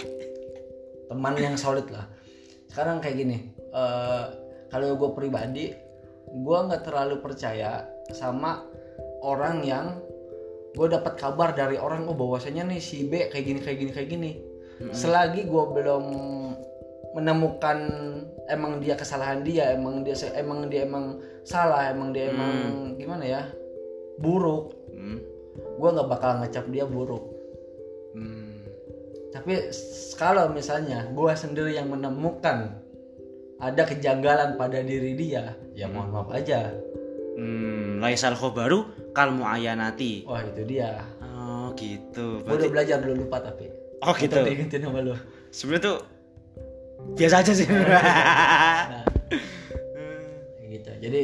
teman 1.07 1.35
yang 1.39 1.55
solid 1.55 1.87
lah. 1.89 2.05
Sekarang 2.71 2.99
kayak 2.99 3.17
gini 3.17 3.37
eh, 3.73 4.25
kalau 4.71 4.95
gue 4.99 5.09
pribadi 5.15 5.71
gue 6.27 6.57
nggak 6.67 6.83
terlalu 6.83 7.23
percaya 7.23 7.87
sama 8.11 8.63
orang 9.23 9.63
yang 9.63 9.85
gue 10.75 10.87
dapat 10.91 11.17
kabar 11.17 11.55
dari 11.55 11.79
orang 11.79 12.05
oh 12.05 12.13
bahwasanya 12.13 12.67
nih 12.67 12.83
si 12.83 13.07
B 13.07 13.31
kayak 13.31 13.45
gini 13.47 13.59
kayak 13.63 13.77
gini 13.79 13.91
kayak 13.91 14.09
gini. 14.11 14.31
Selagi 14.93 15.49
gue 15.49 15.63
belum 15.73 16.05
menemukan 17.17 17.77
emang 18.45 18.77
dia 18.77 18.93
kesalahan 18.93 19.41
dia 19.41 19.73
emang 19.73 20.05
dia 20.05 20.13
emang 20.37 20.69
dia 20.69 20.85
emang 20.85 21.17
salah 21.41 21.89
emang 21.89 22.13
dia 22.13 22.29
emang 22.29 22.93
gimana 22.99 23.25
ya 23.25 23.41
buruk 24.21 24.77
Hmm. 24.97 25.21
gue 25.77 25.89
nggak 25.93 26.09
bakal 26.09 26.41
ngecap 26.41 26.65
dia 26.73 26.85
buruk. 26.89 27.25
Hmm. 28.17 28.46
Tapi 29.29 29.69
kalau 30.15 30.49
misalnya 30.49 31.05
gue 31.07 31.31
sendiri 31.33 31.73
yang 31.73 31.87
menemukan 31.87 32.79
ada 33.57 33.83
kejanggalan 33.83 34.55
pada 34.55 34.79
diri 34.79 35.13
dia 35.13 35.53
ya 35.73 35.87
mohon 35.87 36.11
maaf 36.11 36.29
aja 36.31 36.71
Hmm, 37.37 38.01
laisal 38.01 38.33
khobaru 38.33 38.81
kal 39.13 39.29
muayanati. 39.29 40.25
wah 40.25 40.41
itu 40.41 40.65
dia 40.65 41.05
Oh, 41.21 41.69
gitu. 41.73 42.41
gue 42.41 42.49
udah 42.49 42.57
Berarti 42.57 42.69
belajar 42.71 42.97
dulu 42.97 43.13
lupa 43.21 43.37
tapi 43.39 43.69
Oh, 43.99 44.13
gitu. 44.13 44.33
Untuk 44.33 44.49
diingetin 44.49 44.81
sama 44.81 44.99
lu 44.99 45.13
sebenarnya 45.49 45.83
tuh 45.85 45.97
biasa 47.13 47.35
aja 47.39 47.53
sih. 47.53 47.67
nah 47.69 49.05
kayak 50.57 50.69
gitu 50.71 50.91
jadi 50.99 51.21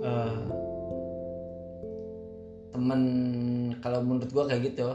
eh, 0.00 0.36
temen 2.70 3.00
kalau 3.78 4.00
menurut 4.00 4.30
gua 4.30 4.44
kayak 4.48 4.72
gitu 4.72 4.88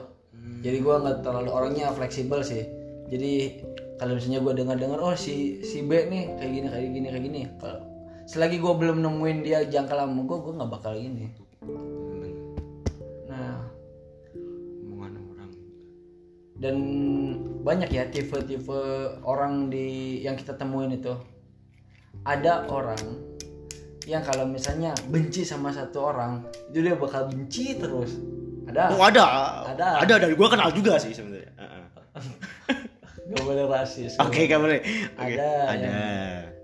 jadi 0.60 0.78
gua 0.84 1.00
nggak 1.00 1.24
terlalu 1.24 1.50
orangnya 1.52 1.92
fleksibel 1.96 2.44
sih. 2.44 2.68
Jadi 3.10 3.64
kalau 3.96 4.16
misalnya 4.20 4.40
gua 4.44 4.54
dengar 4.56 4.76
dengar 4.76 5.00
oh 5.00 5.16
si 5.16 5.64
si 5.64 5.84
B 5.84 6.08
nih 6.12 6.36
kayak 6.40 6.52
gini 6.52 6.68
kayak 6.68 6.90
gini 6.92 7.08
kayak 7.08 7.24
gini. 7.24 7.42
Kalau 7.60 7.82
selagi 8.28 8.58
gua 8.60 8.76
belum 8.76 9.00
nemuin 9.00 9.38
dia 9.44 9.64
jangka 9.64 9.96
lama 9.96 10.20
gua 10.28 10.38
gua 10.44 10.54
nggak 10.60 10.72
bakal 10.72 10.94
ini. 11.00 11.32
Nah. 13.32 13.64
Omongan 14.88 15.14
orang. 15.32 15.52
dan 16.60 16.76
banyak 17.64 17.90
ya 17.92 18.04
tipe-tipe 18.12 18.80
orang 19.24 19.72
di 19.72 20.20
yang 20.20 20.36
kita 20.36 20.60
temuin 20.60 20.92
itu. 20.92 21.16
Ada 22.28 22.68
orang 22.68 23.00
yang 24.10 24.26
kalau 24.26 24.44
misalnya 24.50 24.92
benci 25.08 25.46
sama 25.46 25.70
satu 25.70 26.10
orang 26.10 26.42
itu 26.74 26.82
dia 26.82 26.98
bakal 26.98 27.30
benci 27.30 27.78
terus 27.78 28.18
ada 28.70 28.84
Oh, 28.92 29.02
ada. 29.02 29.26
Ada. 29.68 29.88
Ada 30.02 30.14
dari 30.20 30.34
gua 30.34 30.48
kenal 30.48 30.70
juga 30.70 30.96
sih 30.96 31.12
sebenarnya. 31.12 31.52
Heeh. 31.60 31.86
nggak 33.26 33.44
boleh 33.44 33.66
rasis 33.68 34.18
Oke, 34.18 34.46
nggak 34.46 34.58
boleh. 34.58 34.80
Oke. 35.14 35.34
Ada, 35.34 35.50
Ada. 35.70 35.90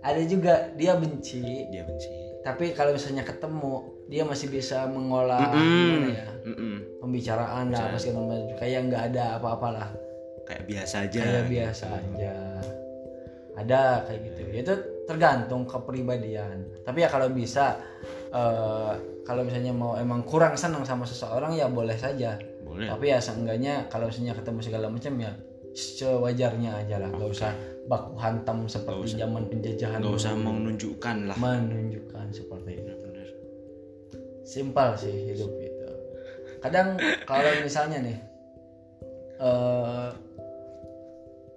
ada 0.01 0.21
juga 0.24 0.53
dia 0.74 0.93
benci 0.93 1.69
Dia 1.69 1.81
benci. 1.81 2.09
tapi 2.41 2.71
kalau 2.71 2.89
misalnya 2.91 3.21
ketemu 3.21 3.74
dia 4.05 4.21
masih 4.21 4.50
bisa 4.50 4.85
mengolah 4.85 5.41
Mm-mm. 5.50 5.57
gimana 5.57 6.09
ya 6.12 6.27
Mm-mm. 6.43 6.75
pembicaraan 7.00 7.65
lah 7.69 7.81
apa 7.83 7.97
segala 7.97 8.25
macam 8.27 8.53
kayak 8.55 8.79
nggak 8.83 9.03
ada 9.12 9.24
apa-apa 9.38 9.67
lah 9.71 9.89
Kayak 10.45 10.63
biasa 10.67 10.95
aja. 11.03 11.19
kayak 11.19 11.45
biasa 11.47 11.85
aja 11.89 12.33
ada 13.55 13.81
kayak 14.03 14.19
gitu 14.25 14.39
itu 14.51 14.74
tergantung 15.05 15.63
kepribadian 15.63 16.65
tapi 16.81 17.01
ya 17.01 17.09
kalau 17.09 17.29
bisa 17.29 17.81
eh, 18.36 18.94
kalau 19.24 19.42
misalnya 19.42 19.72
mau 19.72 19.96
emang 19.96 20.22
kurang 20.27 20.54
senang 20.54 20.84
sama 20.84 21.08
seseorang 21.08 21.56
ya 21.56 21.72
boleh 21.72 21.96
saja 21.96 22.36
Boleh. 22.62 22.92
tapi 22.92 23.10
ya 23.10 23.18
seenggaknya 23.18 23.88
kalau 23.88 24.12
misalnya 24.12 24.36
ketemu 24.36 24.60
segala 24.62 24.88
macam 24.92 25.13
ya 25.15 25.32
sewajarnya 25.75 26.72
aja 26.86 26.96
lah 27.00 27.10
nggak 27.12 27.32
usah 27.32 27.51
baku 27.86 28.15
hantam 28.18 28.65
seperti 28.65 29.20
zaman 29.20 29.46
penjajahan 29.48 30.00
Nggak 30.00 30.15
usah 30.18 30.34
menunjukkan 30.34 31.18
lah. 31.30 31.38
menunjukkan 31.38 32.25
seperti 32.32 32.72
itu 32.80 32.92
Bener. 32.96 33.27
simpel 34.44 34.89
sih 34.96 35.13
hidup 35.32 35.51
itu 35.60 35.89
kadang 36.63 36.96
kalau 37.27 37.50
misalnya 37.62 38.00
nih 38.01 38.18
eh 39.36 40.10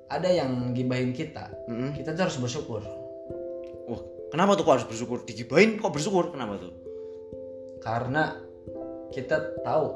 ada 0.08 0.28
yang 0.28 0.73
gibahin 0.73 1.12
kita 1.12 1.52
Mm-mm. 1.68 1.92
kita 1.92 2.16
tuh 2.16 2.26
harus 2.26 2.38
bersyukur 2.40 2.80
kenapa 4.28 4.52
tuh 4.52 4.62
kok 4.62 4.75
harus 4.75 4.87
bersyukur? 4.87 5.18
Digibain 5.23 5.76
kok 5.76 5.90
bersyukur? 5.90 6.30
Kenapa 6.30 6.58
tuh? 6.58 6.73
karena 7.78 8.35
kita 9.08 9.38
tahu 9.62 9.87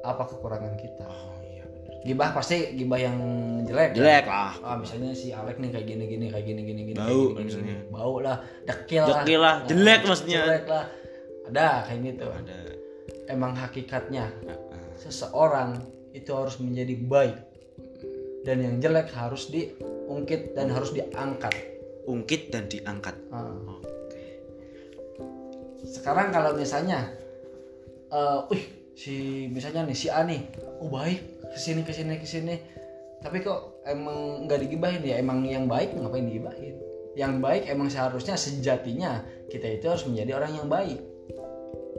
apa 0.00 0.22
kekurangan 0.24 0.72
kita 0.74 1.04
Oh 1.04 1.36
iya 1.44 1.66
bener. 1.66 2.00
gibah 2.00 2.30
pasti 2.32 2.72
gibah 2.72 2.96
yang 2.96 3.18
jelek 3.66 3.92
Jelek 3.92 4.24
lah. 4.24 4.54
ah 4.62 4.76
misalnya 4.78 5.10
si 5.12 5.34
Alek 5.34 5.58
nih 5.58 5.68
kayak 5.68 5.84
gini 5.84 6.04
gini 6.06 6.26
kayak 6.26 6.46
gini 6.46 6.62
gini 6.62 6.80
gini 6.86 6.96
Bau, 6.96 7.34
gini, 7.34 7.42
misalnya. 7.44 7.76
gini. 7.76 7.90
bau 7.90 8.14
lah 8.18 8.36
dekil 8.62 9.02
lah 9.02 9.20
Dekil 9.20 9.38
lah, 9.38 9.54
jelek 9.66 10.00
maksudnya. 10.06 10.40
jelek 10.42 10.64
lah 10.66 10.84
ada 11.44 11.66
kayak 11.84 12.00
gitu 12.06 12.26
Ada. 12.30 12.58
emang 13.28 13.52
hakikatnya 13.52 14.24
Heeh. 14.40 14.86
seseorang 14.96 15.82
itu 16.10 16.30
harus 16.32 16.56
menjadi 16.56 16.94
baik 16.96 17.36
dan 18.42 18.56
yang 18.58 18.76
jelek 18.78 19.10
harus 19.12 19.50
diungkit 19.50 20.54
dan 20.54 20.70
harus 20.70 20.90
diangkat 20.90 21.52
Ungkit 22.02 22.50
dan 22.50 22.66
diangkat. 22.66 23.14
Ah. 23.30 23.71
Sekarang 25.92 26.32
kalau 26.32 26.56
misalnya 26.56 27.12
eh 28.08 28.38
wih 28.48 28.64
si 28.96 29.46
misalnya 29.52 29.84
nih 29.84 29.96
si 29.96 30.08
A 30.08 30.24
nih 30.24 30.40
oh 30.80 30.88
baik 30.88 31.20
ke 31.52 31.58
sini 31.60 31.84
ke 31.84 31.92
sini 31.92 32.16
ke 32.16 32.24
sini. 32.24 32.54
Tapi 33.20 33.44
kok 33.44 33.84
emang 33.84 34.48
nggak 34.48 34.60
digibahin 34.66 35.04
ya? 35.04 35.20
Emang 35.20 35.44
yang 35.44 35.68
baik 35.68 35.92
ngapain 35.94 36.24
digibahin? 36.26 36.74
Yang 37.12 37.34
baik 37.44 37.62
emang 37.68 37.92
seharusnya 37.92 38.40
sejatinya 38.40 39.20
kita 39.52 39.68
itu 39.68 39.84
harus 39.86 40.08
menjadi 40.08 40.40
orang 40.40 40.52
yang 40.56 40.68
baik. 40.72 40.98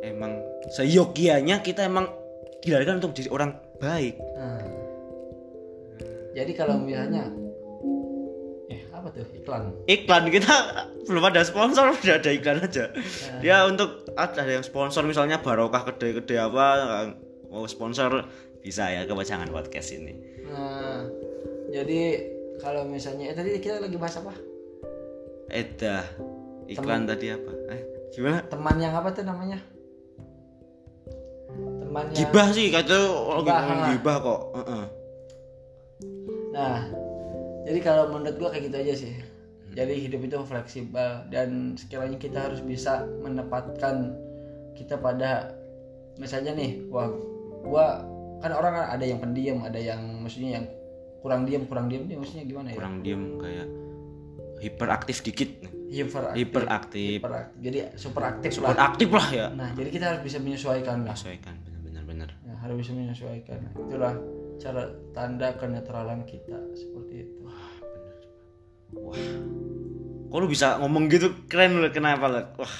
Emang 0.03 0.41
seyogianya 0.73 1.61
kita 1.61 1.85
emang 1.85 2.09
dilahirkan 2.65 2.99
untuk 2.99 3.15
jadi 3.15 3.29
orang 3.31 3.55
baik. 3.79 4.19
Nah, 4.35 4.63
jadi 6.33 6.51
kalau 6.57 6.81
misalnya 6.81 7.29
apa 9.03 9.19
tuh 9.19 9.27
iklan 9.35 9.63
Iklan 9.83 10.23
kita 10.31 10.55
belum 11.03 11.23
ada 11.27 11.43
sponsor, 11.43 11.91
udah 11.99 12.15
ada 12.23 12.31
iklan 12.31 12.63
aja. 12.63 12.87
Ya 13.43 13.67
untuk 13.67 14.07
ada 14.15 14.47
yang 14.47 14.63
sponsor 14.63 15.03
misalnya 15.03 15.43
barokah 15.43 15.83
kedai-kedai 15.83 16.39
apa 16.39 16.65
mau 17.51 17.67
sponsor 17.67 18.23
bisa 18.63 18.87
ya 18.87 19.03
ke 19.03 19.11
Wajangan 19.11 19.51
podcast 19.51 19.91
ini. 19.91 20.15
nah 20.47 21.03
jadi 21.67 22.31
kalau 22.63 22.87
misalnya 22.87 23.33
eh 23.33 23.35
tadi 23.35 23.59
kita 23.59 23.83
lagi 23.83 23.99
bahas 23.99 24.23
apa 24.23 24.31
Edah. 25.51 26.07
Iklan 26.71 27.03
tadi 27.03 27.27
apa? 27.27 27.51
Eh, 27.75 27.81
gimana? 28.15 28.39
teman 28.47 28.79
yang 28.79 28.95
apa 28.95 29.11
tuh 29.11 29.27
namanya 29.27 29.59
teman 31.83 32.07
yang 32.09 32.17
Gibah 32.17 32.47
sih 32.55 32.71
kata 32.71 32.95
lagi 32.95 33.51
Gibah, 33.51 33.87
gibah 33.91 34.15
kok. 34.23 34.41
Heeh. 34.55 34.83
Nah, 36.53 36.77
jadi 37.63 37.79
kalau 37.79 38.11
menurut 38.11 38.35
gua 38.39 38.49
kayak 38.51 38.71
gitu 38.71 38.77
aja 38.79 38.93
sih. 38.95 39.13
Jadi 39.73 40.05
hidup 40.05 40.21
itu 40.21 40.37
fleksibel 40.45 41.25
dan 41.33 41.73
sekiranya 41.73 42.21
kita 42.21 42.45
harus 42.45 42.61
bisa 42.61 43.09
menempatkan 43.25 44.13
kita 44.77 45.01
pada 45.01 45.49
misalnya 46.21 46.53
nih, 46.53 46.85
gua 46.93 47.09
gua 47.65 48.05
kan 48.43 48.53
orang 48.53 48.85
ada 48.85 49.01
yang 49.01 49.17
pendiam, 49.17 49.65
ada 49.65 49.79
yang 49.81 50.21
maksudnya 50.21 50.61
yang 50.61 50.65
kurang 51.23 51.47
diam, 51.47 51.63
kurang 51.65 51.87
diam 51.87 52.05
nih 52.05 52.19
maksudnya 52.19 52.43
gimana 52.45 52.67
ya? 52.69 52.77
Kurang 52.77 52.95
diem 53.01 53.23
kayak 53.39 53.67
hiperaktif 54.59 55.17
dikit. 55.23 55.49
Hiperaktif. 55.93 56.37
Hiperaktif. 56.37 57.17
hiperaktif. 57.21 57.59
Jadi 57.63 57.77
super 57.99 58.23
aktif 58.27 58.49
Super 58.55 58.73
lah. 58.75 58.87
aktif 58.91 59.09
lah 59.13 59.27
ya. 59.29 59.47
Nah, 59.53 59.69
jadi 59.77 59.89
kita 59.93 60.05
harus 60.09 60.21
bisa 60.25 60.37
menyesuaikan 60.41 61.05
lah. 61.05 61.13
Menyesuaikan 61.13 61.55
benar-benar 61.63 62.03
benar. 62.03 62.29
Ya, 62.43 62.53
harus 62.61 62.75
bisa 62.81 62.91
menyesuaikan. 62.97 63.59
Itulah 63.77 64.13
cara 64.63 64.83
tanda 65.11 65.51
kenetralan 65.59 66.23
kita 66.23 66.55
seperti 66.71 67.27
itu. 67.27 67.35
Wah. 67.43 69.19
Kok 70.31 70.37
lu 70.39 70.47
bisa 70.47 70.79
ngomong 70.79 71.11
gitu 71.11 71.35
keren 71.51 71.83
lu 71.83 71.89
kenapa 71.91 72.31
lu? 72.31 72.41
Wah, 72.57 72.75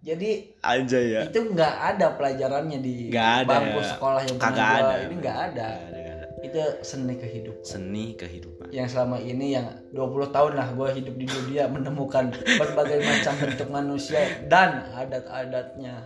Jadi 0.00 0.56
aja 0.64 0.96
ya. 0.96 1.20
itu 1.28 1.52
nggak 1.52 1.74
ada 1.92 2.16
pelajarannya 2.16 2.78
di 2.80 3.12
Nggak 3.12 3.30
ada 3.44 3.48
bangku 3.50 3.80
sekolah 3.84 4.22
yang 4.24 4.36
Kagak 4.40 4.70
ada. 4.80 4.94
ini 5.04 5.14
nggak 5.20 5.38
ada 5.52 5.66
ada. 5.76 5.98
itu 6.40 6.56
seni 6.80 7.20
kehidupan 7.20 7.60
Seni 7.60 8.16
kehidupan. 8.16 8.72
yang 8.72 8.88
selama 8.88 9.20
ini 9.20 9.52
yang 9.52 9.68
20 9.92 10.32
tahun 10.32 10.52
lah 10.56 10.72
gue 10.72 10.88
hidup 10.96 11.14
di 11.20 11.26
dunia 11.28 11.68
menemukan 11.68 12.32
berbagai 12.32 12.96
macam 13.12 13.34
bentuk 13.44 13.68
manusia 13.68 14.24
dan 14.48 14.88
adat-adatnya 14.96 16.00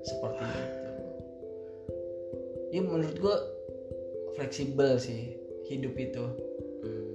seperti 0.00 0.40
itu 0.40 0.88
ya 2.72 2.80
menurut 2.80 3.12
gue 3.12 3.36
fleksibel 4.34 4.98
sih 4.98 5.34
hidup 5.66 5.94
itu. 5.96 6.24
Hmm. 6.84 7.12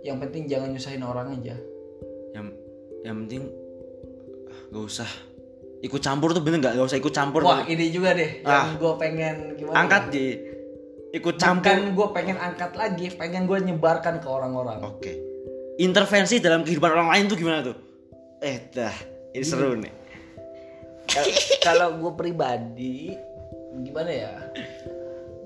yang 0.00 0.16
penting 0.16 0.48
jangan 0.48 0.72
nyusahin 0.72 1.04
orang 1.04 1.36
aja. 1.36 1.54
Yang 2.32 2.46
yang 3.04 3.16
penting 3.24 3.42
ah, 4.48 4.60
nggak 4.72 4.84
usah. 4.84 5.10
Ikut 5.80 6.00
campur 6.00 6.32
tuh 6.32 6.40
bener 6.40 6.60
nggak? 6.60 6.72
Nggak 6.76 6.88
usah 6.88 6.98
ikut 6.98 7.12
campur 7.12 7.40
wah 7.40 7.64
ini 7.64 7.88
juga 7.88 8.12
deh 8.12 8.40
Ah. 8.44 8.68
yang 8.68 8.76
gue 8.76 8.92
pengen 8.96 9.36
gimana 9.56 9.76
angkat 9.76 10.02
di 10.08 10.24
ikut 11.12 11.36
campur. 11.36 11.68
Bukan 11.68 11.80
gue 11.92 12.08
pengen 12.12 12.36
angkat 12.36 12.72
lagi, 12.76 13.06
pengen 13.12 13.44
gue 13.44 13.58
nyebarkan 13.60 14.20
ke 14.20 14.28
orang-orang. 14.28 14.80
oke. 14.80 15.12
Intervensi 15.76 16.40
dalam 16.40 16.60
kehidupan 16.60 16.92
orang 16.92 17.08
lain 17.08 17.24
tuh 17.28 17.36
gimana 17.36 17.60
tuh? 17.60 17.76
Eh 18.40 18.68
dah 18.68 18.92
ini 19.32 19.44
seru 19.44 19.76
nih. 19.76 19.92
Kal- 21.08 21.28
kalau 21.66 21.88
gue 21.96 22.12
pribadi 22.14 23.12
gimana 23.80 24.10
ya 24.10 24.32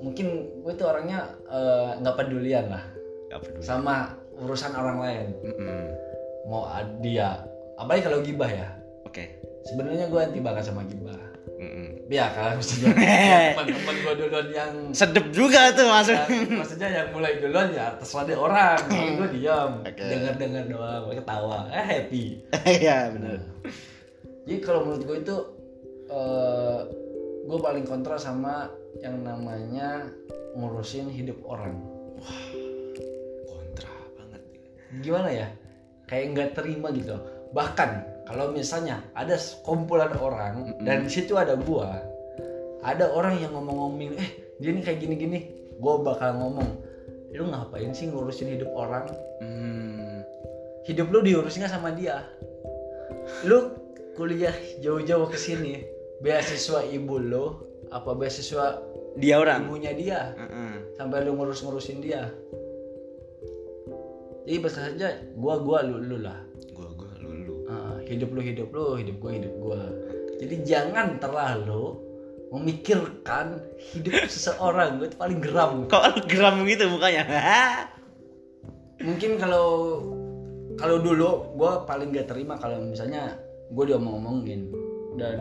mungkin 0.05 0.27
gue 0.61 0.73
tuh 0.77 0.87
orangnya 0.87 1.33
eh, 1.49 1.97
nggak 1.99 2.15
pedulian 2.15 2.69
lah. 2.69 2.85
Gak 3.33 3.41
peduli. 3.43 3.65
Sama 3.65 4.13
urusan 4.37 4.73
orang 4.75 4.99
lain. 5.01 5.27
Mm-mm. 5.41 5.83
mau 6.45 6.69
dia 7.01 7.41
apalagi 7.75 8.05
kalau 8.05 8.21
gibah 8.21 8.47
ya. 8.47 8.69
Oke. 9.09 9.41
Sebenarnya 9.65 10.13
gue 10.13 10.21
anti 10.21 10.45
banget 10.45 10.69
sama 10.69 10.85
gibah. 10.85 11.17
Mm-mm. 11.55 12.05
ya 12.05 12.29
kalau 12.31 12.61
misalnya 12.61 12.93
teman-teman 13.57 13.95
gue 13.97 14.15
duluan 14.21 14.49
yang 14.53 14.73
sedep 14.93 15.25
juga 15.33 15.73
tuh 15.73 15.89
masuk 15.89 16.13
yang- 16.13 16.61
maksudnya 16.61 16.89
yang 16.93 17.09
mulai 17.11 17.41
duluan 17.41 17.73
ya 17.73 17.97
terserah 17.97 18.29
deh 18.29 18.37
orang. 18.37 18.77
Gue 18.91 19.29
diam 19.33 19.81
Oke. 19.81 20.05
dengar 20.05 20.35
dengar 20.37 20.65
doang 20.69 21.09
ketawa. 21.11 21.65
Eh 21.73 21.85
happy. 21.85 22.25
Ya 22.85 23.09
benar 23.09 23.41
jadi 24.45 24.61
kalau 24.61 24.85
menurut 24.85 25.03
gue 25.03 25.19
itu 25.25 25.37
eh 26.05 26.81
gue 27.45 27.59
paling 27.59 27.85
kontra 27.85 28.21
sama 28.21 28.69
yang 29.05 29.21
namanya 29.21 30.09
ngurusin 30.57 31.13
hidup 31.13 31.37
orang. 31.45 31.77
Kontra 33.45 33.93
banget. 34.17 34.43
Gimana 35.05 35.29
ya? 35.29 35.49
Kayak 36.09 36.25
nggak 36.33 36.51
terima 36.57 36.89
gitu. 36.97 37.21
Bahkan 37.53 37.91
kalau 38.25 38.57
misalnya 38.57 39.05
ada 39.13 39.37
kumpulan 39.61 40.09
orang 40.17 40.73
dan 40.81 41.05
di 41.05 41.13
situ 41.13 41.37
ada 41.37 41.53
gua 41.61 42.01
ada 42.81 43.13
orang 43.13 43.37
yang 43.37 43.53
ngomong-ngomongin 43.53 44.17
eh 44.17 44.31
dia 44.57 44.73
nih 44.73 44.81
kayak 44.81 45.05
gini-gini. 45.05 45.39
Gua 45.77 46.01
bakal 46.01 46.41
ngomong 46.41 46.69
lu 47.35 47.51
ngapain 47.51 47.93
sih 47.93 48.09
ngurusin 48.09 48.57
hidup 48.57 48.73
orang? 48.73 49.05
Hmm. 49.45 50.23
hidup 50.85 51.09
lu 51.13 51.25
diurusinnya 51.25 51.69
sama 51.69 51.93
dia? 51.93 52.25
Lu 53.45 53.73
kuliah 54.17 54.53
jauh-jauh 54.85 55.27
ke 55.33 55.37
sini 55.41 55.94
beasiswa 56.23 56.85
ibu 56.91 57.19
lu 57.19 57.47
apa 57.91 58.11
beasiswa 58.15 58.79
dia 59.15 59.39
orang? 59.39 59.71
ibunya 59.71 59.93
dia? 59.95 60.21
Mm-mm. 60.35 60.99
sampai 60.99 61.23
lu 61.27 61.39
ngurus-ngurusin 61.39 62.03
dia? 62.03 62.31
Jadi 64.45 64.59
bisa 64.61 64.79
saja 64.91 65.09
gua 65.39 65.63
gua 65.63 65.87
lu 65.87 66.03
lu 66.03 66.21
lah. 66.21 66.37
Gua 66.77 66.91
gua 66.93 67.15
lulu 67.23 67.65
Ah, 67.65 67.97
hidup 68.05 68.35
lu 68.37 68.45
hidup 68.45 68.69
lu 68.75 69.01
hidup 69.01 69.17
gua 69.23 69.33
hidup 69.33 69.55
gua. 69.57 69.81
Jadi 70.37 70.55
jangan 70.67 71.17
terlalu 71.23 72.05
memikirkan 72.55 73.59
hidup 73.95 74.27
seseorang 74.33 75.03
gue 75.03 75.11
itu 75.11 75.19
paling 75.19 75.41
geram. 75.43 75.73
Kok 75.91 76.05
lu 76.15 76.21
geram 76.31 76.63
gitu 76.63 76.87
mukanya? 76.87 77.27
Mungkin 79.07 79.43
kalau 79.43 80.01
kalau 80.79 80.97
dulu 81.03 81.55
gue 81.55 81.73
paling 81.87 82.15
gak 82.15 82.31
terima 82.31 82.55
kalau 82.59 82.83
misalnya 82.83 83.35
gue 83.75 83.85
diomong-omongin. 83.91 84.71
Dan 85.15 85.39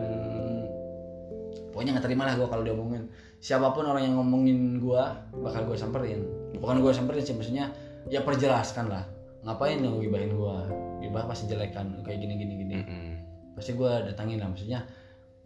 pokoknya 1.72 1.98
gak 1.98 2.06
terima 2.10 2.26
lah 2.26 2.34
gue 2.38 2.48
kalau 2.48 2.62
diomongin. 2.66 3.10
Siapa 3.44 3.76
pun 3.76 3.84
orang 3.84 4.08
yang 4.08 4.14
ngomongin 4.16 4.80
gue 4.80 5.02
bakal 5.44 5.68
gue 5.68 5.76
samperin. 5.76 6.24
Bukan 6.56 6.80
gue 6.80 6.92
samperin 6.94 7.22
sih 7.22 7.36
maksudnya 7.36 7.70
ya 8.08 8.24
perjelaskan 8.24 8.88
lah. 8.88 9.04
Ngapain 9.44 9.80
lu 9.84 10.00
gibahin 10.00 10.32
gue 10.32 10.56
gibah 11.04 11.28
pasti 11.28 11.44
jelekan 11.50 12.00
kayak 12.00 12.18
gini 12.20 12.34
gini 12.40 12.54
gini. 12.64 12.74
Mm-mm. 12.80 13.12
pasti 13.54 13.70
gue 13.70 13.92
datangin 14.10 14.42
lah 14.42 14.50
maksudnya 14.50 14.82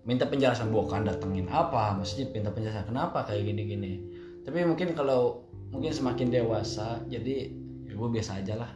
minta 0.08 0.24
penjelasan 0.24 0.72
bukan 0.72 1.04
datengin 1.04 1.44
apa 1.52 1.92
maksudnya 1.92 2.32
minta 2.32 2.48
penjelasan 2.48 2.88
kenapa 2.88 3.26
kayak 3.28 3.44
gini 3.44 3.62
gini. 3.68 3.92
Tapi 4.46 4.64
mungkin 4.64 4.96
kalau 4.96 5.44
mungkin 5.68 5.92
semakin 5.92 6.32
dewasa 6.32 7.04
jadi 7.10 7.52
ya 7.84 7.92
gue 7.92 8.08
biasa 8.08 8.40
aja 8.40 8.64
lah. 8.64 8.70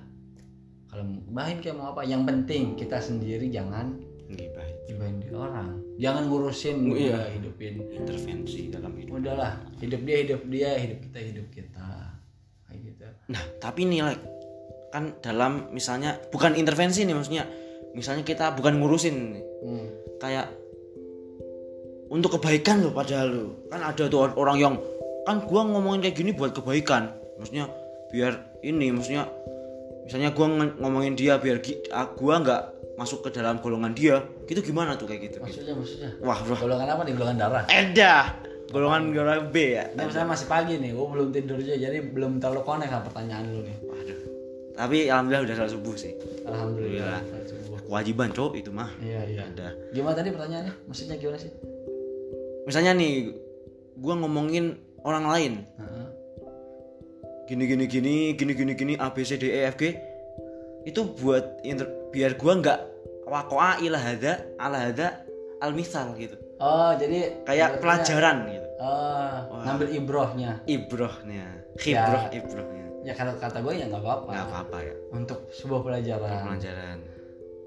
Kalau 0.92 1.08
gibahin 1.08 1.64
kayak 1.64 1.76
mau 1.80 1.96
apa 1.96 2.04
yang 2.04 2.28
penting 2.28 2.76
kita 2.76 3.00
sendiri 3.00 3.48
jangan 3.48 3.96
Gibahin. 4.28 4.76
gibahin 4.88 5.16
di 5.20 5.28
orang 5.32 5.80
jangan 6.02 6.26
ngurusin 6.26 6.76
Oh, 6.90 6.98
iya. 6.98 7.30
hidupin 7.30 7.78
intervensi 7.94 8.74
dalam 8.74 8.90
hidup. 8.98 9.22
Udahlah 9.22 9.62
hidup 9.78 10.02
dia 10.02 10.16
hidup 10.26 10.40
dia 10.50 10.70
hidup 10.74 10.98
kita 10.98 11.18
hidup 11.22 11.46
kita. 11.54 11.88
Kayak 12.66 12.78
gitu. 12.82 13.06
Nah 13.30 13.42
tapi 13.62 13.86
nih 13.86 14.02
like 14.02 14.24
kan 14.90 15.14
dalam 15.22 15.70
misalnya 15.70 16.18
bukan 16.34 16.58
intervensi 16.58 17.06
nih 17.06 17.14
maksudnya. 17.14 17.46
Misalnya 17.94 18.26
kita 18.26 18.50
bukan 18.58 18.82
ngurusin 18.82 19.16
hmm. 19.62 20.18
kayak 20.18 20.50
untuk 22.10 22.36
kebaikan 22.40 22.82
loh 22.82 22.92
padahal 22.92 23.28
lo 23.30 23.46
kan 23.70 23.80
ada 23.84 24.04
tuh 24.10 24.32
orang 24.36 24.56
yang 24.58 24.74
kan 25.22 25.44
gua 25.46 25.64
ngomongin 25.64 26.02
kayak 26.02 26.16
gini 26.18 26.30
buat 26.34 26.50
kebaikan. 26.50 27.14
Maksudnya 27.38 27.70
biar 28.10 28.58
ini 28.66 28.90
maksudnya 28.90 29.30
misalnya 30.02 30.34
gua 30.34 30.50
ngomongin 30.82 31.14
dia 31.14 31.38
biar 31.38 31.62
ah, 31.94 32.10
gua 32.10 32.42
nggak 32.42 32.62
masuk 32.92 33.24
ke 33.24 33.32
dalam 33.32 33.58
golongan 33.58 33.92
dia 33.92 34.20
gitu 34.44 34.60
gimana 34.60 34.94
tuh 34.94 35.08
kayak 35.08 35.32
gitu, 35.32 35.36
gitu. 35.40 35.44
maksudnya 35.44 35.74
maksudnya 35.74 36.10
wah 36.20 36.38
bro 36.40 36.56
golongan 36.56 36.88
apa 36.92 37.02
nih 37.02 37.14
golongan 37.16 37.38
darah 37.40 37.64
edah 37.66 38.24
golongan 38.68 39.02
golongan 39.10 39.42
B 39.48 39.56
ya 39.76 39.84
Ini 39.90 40.00
misalnya 40.02 40.28
masih 40.32 40.46
pagi 40.48 40.74
nih, 40.76 40.90
gue 40.92 41.06
belum 41.06 41.28
tidur 41.28 41.60
juga, 41.60 41.76
jadi 41.76 41.98
belum 42.04 42.40
terlalu 42.40 42.60
connect 42.64 42.88
sama 42.88 43.04
pertanyaan 43.04 43.44
lu 43.48 43.60
nih. 43.64 43.76
waduh 43.84 44.18
tapi 44.72 44.96
alhamdulillah 45.06 45.44
udah 45.44 45.56
salat 45.56 45.72
subuh 45.72 45.94
sih 45.94 46.12
Alhamdulillah. 46.42 47.20
Subuh. 47.44 47.78
kewajiban 47.84 48.28
cowok 48.32 48.52
itu 48.56 48.70
mah 48.72 48.88
Iya 48.98 49.20
iya. 49.28 49.40
ada 49.44 49.68
Gimana 49.92 50.16
tadi 50.16 50.32
pertanyaannya? 50.32 50.72
Maksudnya 50.88 51.16
gimana 51.16 51.36
sih? 51.36 51.52
misalnya 52.62 52.92
nih 52.94 53.34
gua 53.98 54.14
ngomongin 54.16 54.72
orang 55.02 55.26
lain 55.26 55.52
Heeh. 55.76 56.06
gini 57.44 57.64
gini 57.66 57.84
gini 57.84 58.14
gini 58.32 58.52
gini 58.54 58.72
gini 58.72 58.92
A 58.96 59.10
B 59.10 59.20
C 59.20 59.36
D 59.36 59.50
E 59.50 59.68
F 59.68 59.76
G 59.76 59.92
itu 60.82 61.00
buat 61.16 61.62
inter- 61.62 61.90
biar 62.08 62.34
gua 62.34 62.52
nggak 62.56 62.80
wakoa 63.24 63.78
ilah 63.78 64.00
hada 64.00 64.32
ala 64.56 64.78
hada 64.82 65.22
al 65.58 65.72
misal 65.72 66.12
gitu 66.14 66.34
Oh 66.58 66.94
jadi 66.94 67.42
kayak 67.42 67.78
pelajaran 67.78 68.46
gitu 68.48 68.68
Oh, 68.78 69.62
ngambil 69.62 69.88
ibrohnya. 69.92 70.58
ibrohnya 70.64 71.46
khibroh 71.76 72.24
Ya. 72.24 72.34
ibrohnya 72.34 72.82
Ya 73.02 73.14
kalau 73.14 73.34
kata 73.34 73.58
gue 73.58 73.74
ya 73.74 73.86
nggak 73.86 73.98
apa-apa. 73.98 74.30
nggak 74.30 74.46
apa-apa 74.48 74.76
ya 74.80 74.94
Untuk 75.10 75.38
sebuah 75.50 75.82
pelajaran. 75.82 76.30
pelajaran 76.44 76.98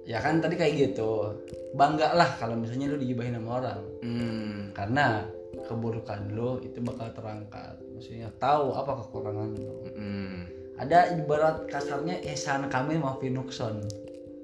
Ya 0.06 0.22
kan 0.22 0.38
tadi 0.38 0.54
kayak 0.54 0.74
gitu. 0.78 1.34
Bangga 1.74 2.14
lah 2.14 2.30
kalau 2.36 2.54
misalnya 2.54 2.88
lu 2.88 2.98
digibahin 2.98 3.34
sama 3.34 3.58
orang. 3.58 3.82
hmm 4.00 4.72
Karena 4.72 5.24
keburukan 5.62 6.20
lu 6.30 6.62
itu 6.62 6.78
bakal 6.80 7.10
terangkat. 7.12 7.76
Maksudnya 7.90 8.30
tahu 8.38 8.72
apa 8.72 8.92
kekurangan 8.98 9.50
lu. 9.56 9.76
hmm. 9.92 10.35
Ada 10.76 11.16
ibarat 11.16 11.72
kasarnya 11.72 12.20
Ihsan 12.36 12.68
Kamil 12.68 13.00
Mafi 13.00 13.32
Nukson. 13.32 13.80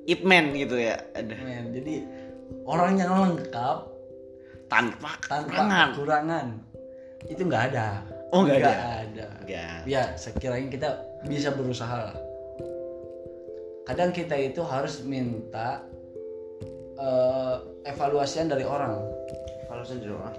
Ipman 0.08 0.56
gitu 0.58 0.82
ya 0.82 0.98
ada 1.14 1.36
Men, 1.46 1.70
jadi 1.78 2.02
orang 2.66 2.98
yang 2.98 3.14
lengkap 3.14 3.78
tanpa 4.66 5.12
tanpa 5.30 5.46
kekurangan 5.46 5.88
kekurangan 5.94 6.48
itu 7.30 7.42
nggak 7.46 7.64
ada. 7.74 7.88
Oh, 8.34 8.42
nggak 8.42 8.66
ada. 8.66 8.74
ada. 9.06 9.28
enggak 9.46 9.78
Ya 9.86 10.04
sekiranya 10.18 10.72
kita 10.72 10.90
bisa 11.30 11.54
berusaha 11.54 12.10
lah. 12.10 12.18
Kadang 13.86 14.10
kita 14.16 14.34
itu 14.40 14.64
harus 14.66 15.04
minta 15.06 15.84
eh, 16.98 17.56
evaluasian 17.86 18.50
dari 18.50 18.64
orang. 18.66 18.96
kalau 19.72 19.88
saya 19.88 20.04
jadi 20.04 20.12
orang 20.20 20.36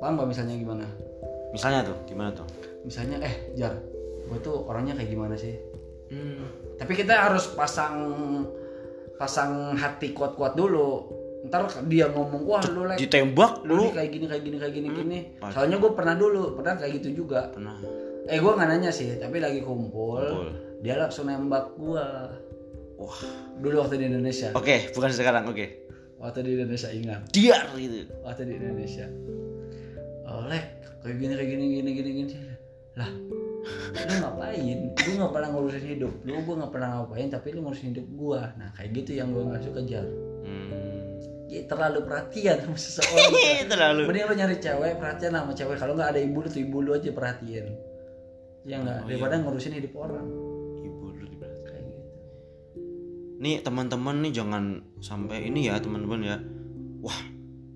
Paham 0.00 0.24
misalnya 0.24 0.56
gimana? 0.56 0.88
misalnya 1.52 1.92
tuh 1.92 1.96
gimana 2.08 2.30
tuh 2.32 2.48
Misalnya 2.88 3.20
eh 3.20 3.34
Jar, 3.52 3.76
gue 4.28 4.38
tuh 4.38 4.68
orangnya 4.68 4.94
kayak 4.94 5.10
gimana 5.10 5.34
sih? 5.34 5.56
hmm. 6.12 6.76
Tapi 6.78 6.92
kita 6.94 7.10
harus 7.16 7.50
pasang 7.52 7.96
pasang 9.18 9.74
hati 9.74 10.14
kuat-kuat 10.14 10.54
dulu. 10.54 11.10
Ntar 11.48 11.70
dia 11.86 12.10
ngomong 12.10 12.42
wah 12.46 12.62
lu 12.70 12.86
like 12.86 12.98
ditembak 12.98 13.62
lu 13.66 13.74
lu. 13.78 13.84
kayak 13.94 14.10
gini 14.10 14.26
kayak 14.26 14.42
gini 14.46 14.56
kayak 14.58 14.74
gini 14.74 14.88
gini. 14.90 15.18
Pas- 15.38 15.54
soalnya 15.54 15.78
gue 15.78 15.90
pernah 15.94 16.14
dulu 16.14 16.54
pernah 16.54 16.78
kayak 16.78 17.02
gitu 17.02 17.24
juga. 17.24 17.50
Pernah. 17.50 17.78
Eh 18.28 18.38
gue 18.38 18.52
nggak 18.52 18.68
nanya 18.68 18.90
sih 18.92 19.16
tapi 19.16 19.40
lagi 19.40 19.64
kumpul, 19.64 20.20
Kumpul. 20.20 20.50
dia 20.84 20.94
langsung 21.00 21.26
nembak 21.26 21.74
gue 21.74 22.04
wah. 22.98 23.18
Dulu 23.58 23.74
waktu 23.82 23.98
di 24.02 24.06
Indonesia. 24.10 24.54
Oke 24.54 24.90
bukan 24.94 25.10
sekarang 25.10 25.46
oke. 25.50 25.66
Waktu 26.18 26.38
di 26.42 26.50
Indonesia 26.58 26.90
ingat. 26.90 27.20
Dia 27.30 27.58
gitu. 27.74 28.10
Waktu 28.26 28.42
di 28.46 28.54
Indonesia. 28.58 29.06
Oh 30.26 30.44
lek 30.46 30.64
kayak 31.02 31.16
gini 31.16 31.32
kayak 31.38 31.48
gini 31.54 31.64
gini 31.78 31.90
gini 31.94 32.10
gini. 32.22 32.34
Lah 32.98 33.10
lu 33.94 34.14
ngapain 34.22 34.78
lu 34.94 35.10
nggak 35.18 35.32
pernah 35.32 35.48
ngurusin 35.52 35.84
hidup 35.84 36.12
lu 36.24 36.40
gue 36.40 36.54
nggak 36.58 36.72
pernah 36.72 36.88
ngapain 37.00 37.28
tapi 37.28 37.46
lu 37.52 37.60
ngurusin 37.64 37.92
hidup 37.92 38.06
gue 38.06 38.40
nah 38.56 38.68
kayak 38.76 38.90
gitu 38.96 39.10
yang 39.16 39.32
gue 39.32 39.42
nggak 39.44 39.62
suka 39.64 39.80
jar 39.84 40.06
hmm. 40.44 40.70
Ya, 41.48 41.64
terlalu 41.64 42.04
perhatian 42.04 42.60
sama 42.60 42.76
seseorang 42.76 43.32
terlalu 43.72 44.04
Mending 44.04 44.28
lu 44.28 44.34
nyari 44.36 44.56
cewek, 44.60 45.00
perhatian 45.00 45.32
sama 45.32 45.56
cewek. 45.56 45.80
Kalau 45.80 45.96
nggak 45.96 46.12
ada 46.12 46.20
ibu 46.20 46.44
lu 46.44 46.48
tuh 46.52 46.60
ibu 46.60 46.84
lu 46.84 46.92
aja 46.92 47.08
perhatiin. 47.08 47.72
Ya 48.68 48.76
nggak, 48.84 49.08
daripada 49.08 49.40
ngurusin 49.40 49.80
hidup 49.80 49.96
orang. 49.96 50.28
ibu 50.84 51.08
lu 51.08 51.24
Kayak 51.40 51.82
gitu. 51.88 52.00
nih 53.40 53.64
teman-teman 53.64 54.28
nih 54.28 54.32
jangan 54.36 54.64
sampai 55.00 55.48
ini 55.48 55.72
ya 55.72 55.80
teman-teman 55.80 56.20
ya 56.20 56.36
wah 57.00 57.16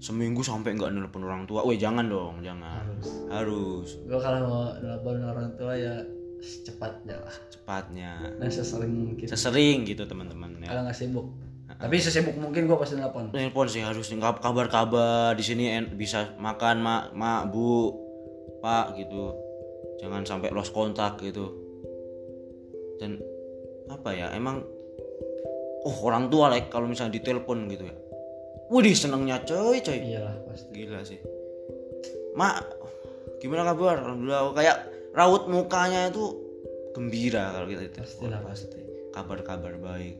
seminggu 0.02 0.42
sampai 0.42 0.74
nggak 0.74 0.90
nelpon 0.90 1.22
orang 1.22 1.46
tua. 1.46 1.62
Weh 1.62 1.78
jangan 1.78 2.10
dong 2.10 2.42
jangan. 2.42 2.82
Harus. 2.82 3.06
harus. 3.30 3.88
Gue 4.02 4.18
kalau 4.18 4.38
mau 4.50 4.64
nelpon 4.82 5.22
orang 5.22 5.54
tua 5.54 5.78
ya 5.78 5.94
secepatnya 6.42 7.22
lah. 7.22 7.34
Cepatnya 7.54 8.12
dan 8.42 8.50
sesering 8.50 8.90
mungkin. 8.90 9.26
Sesering 9.30 9.86
gitu 9.86 10.02
teman-teman 10.10 10.58
ya. 10.58 10.74
Kalau 10.74 10.82
nggak 10.90 10.98
sibuk. 10.98 11.26
Tapi 11.72 11.96
sesibuk 12.02 12.34
mungkin 12.34 12.66
gue 12.66 12.74
pasti 12.74 12.98
nelpon. 12.98 13.30
Telepon 13.30 13.66
sih 13.70 13.86
harus 13.86 14.10
nggak 14.10 14.42
kabar-kabar 14.42 15.38
di 15.38 15.44
sini 15.46 15.70
en- 15.70 15.94
bisa 15.94 16.34
makan 16.42 16.82
mak 16.82 17.14
mak 17.14 17.54
bu 17.54 17.94
pak 18.58 18.98
gitu. 18.98 19.38
Jangan 20.02 20.26
sampai 20.26 20.50
lost 20.50 20.74
kontak 20.74 21.22
gitu. 21.22 21.46
Dan 22.98 23.22
apa 23.86 24.10
ya 24.10 24.34
emang 24.34 24.66
oh 25.86 25.96
orang 26.06 26.26
tua 26.26 26.50
like 26.50 26.70
kalau 26.70 26.90
misalnya 26.90 27.18
ditelepon 27.18 27.70
gitu 27.70 27.86
ya 27.86 27.94
Widih 28.72 28.96
senengnya 28.96 29.44
coy 29.44 29.84
coy. 29.84 30.00
Iyalah 30.00 30.48
pasti. 30.48 30.72
Gila 30.72 31.04
sih. 31.04 31.20
Mak 32.32 32.56
gimana 33.44 33.68
kabar? 33.68 34.00
Alhamdulillah 34.00 34.56
kayak 34.56 34.76
raut 35.12 35.44
mukanya 35.52 36.08
itu 36.08 36.40
gembira 36.96 37.52
kalau 37.52 37.68
kita 37.68 37.84
itu. 37.84 38.00
Pastilah 38.00 38.40
pasti. 38.40 38.80
kabar-kabar 39.12 39.76
baik. 39.76 40.16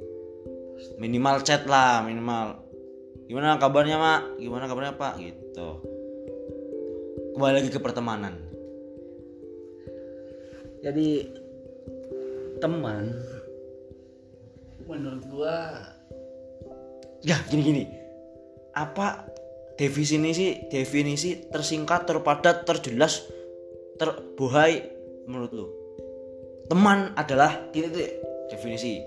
Minimal 1.00 1.40
chat 1.40 1.64
lah 1.64 2.04
minimal. 2.04 2.60
Gimana 3.24 3.56
kabarnya 3.56 3.96
mak? 3.96 4.36
Gimana 4.36 4.68
kabarnya 4.68 5.00
pak? 5.00 5.16
Gitu. 5.16 5.68
Kembali 7.32 7.52
lagi 7.56 7.72
ke 7.72 7.80
pertemanan. 7.80 8.36
Jadi 10.84 11.24
teman. 12.60 13.16
Menurut 14.84 15.24
gua 15.32 15.88
ya 17.24 17.38
gini 17.48 17.62
gini 17.64 18.01
apa 18.72 19.28
definisi 19.76 20.68
definisi 20.68 21.48
tersingkat 21.48 22.08
terpadat 22.08 22.64
terjelas 22.64 23.28
terbohai 24.00 24.82
menurut 25.28 25.52
lu? 25.52 25.66
Teman 26.68 27.12
adalah 27.14 27.68
gitu 27.76 27.92
tuh 27.92 28.08
definisi. 28.48 29.04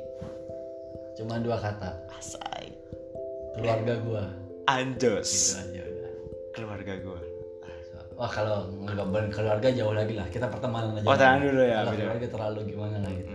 Cuma 1.17 1.41
dua 1.41 1.57
kata. 1.57 1.97
Asai. 2.13 2.69
Keluarga 3.55 3.93
gua. 4.03 4.23
Anjos. 4.67 5.55
Itu 5.55 5.61
aja 5.63 5.81
udah. 5.81 6.11
Keluarga 6.53 6.93
gua. 7.01 7.19
Wah 8.15 8.31
kalau 8.31 8.71
nggak 8.71 9.27
keluarga 9.35 9.67
jauh 9.75 9.91
lagi 9.91 10.13
lah. 10.15 10.27
Kita 10.31 10.47
pertemanan 10.47 11.03
aja. 11.03 11.07
Oh, 11.07 11.15
dulu 11.43 11.61
ya, 11.63 11.83
kalau 11.83 11.93
keluarga 11.99 12.27
terlalu 12.31 12.59
gimana 12.71 12.97
lah 13.03 13.11
gitu 13.11 13.34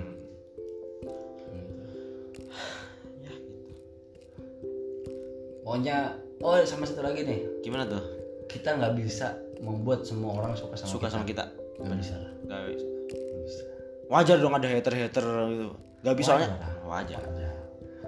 pokoknya 5.70 6.18
oh 6.42 6.58
sama 6.66 6.82
satu 6.82 7.06
lagi 7.06 7.22
nih 7.22 7.62
gimana 7.62 7.86
tuh? 7.86 8.02
Kita 8.50 8.74
nggak 8.74 8.98
bisa 8.98 9.38
membuat 9.62 10.02
semua 10.02 10.42
orang 10.42 10.58
suka 10.58 10.74
sama 10.74 10.90
suka 10.90 11.06
kita. 11.06 11.14
sama 11.14 11.24
kita? 11.30 11.44
Nggak 11.78 11.98
bisa 12.02 12.14
lah. 12.18 12.30
Gak 12.50 12.60
bisa. 12.74 12.86
nggak 13.06 13.42
bisa. 13.46 13.62
Wajar 14.10 14.36
dong 14.42 14.54
ada 14.58 14.66
hater 14.66 14.94
hater 14.98 15.26
gitu. 15.46 15.66
Gak 16.02 16.16
bisa 16.18 16.34
soalnya? 16.34 16.50
wajar. 16.82 17.22
Aja. 17.22 17.50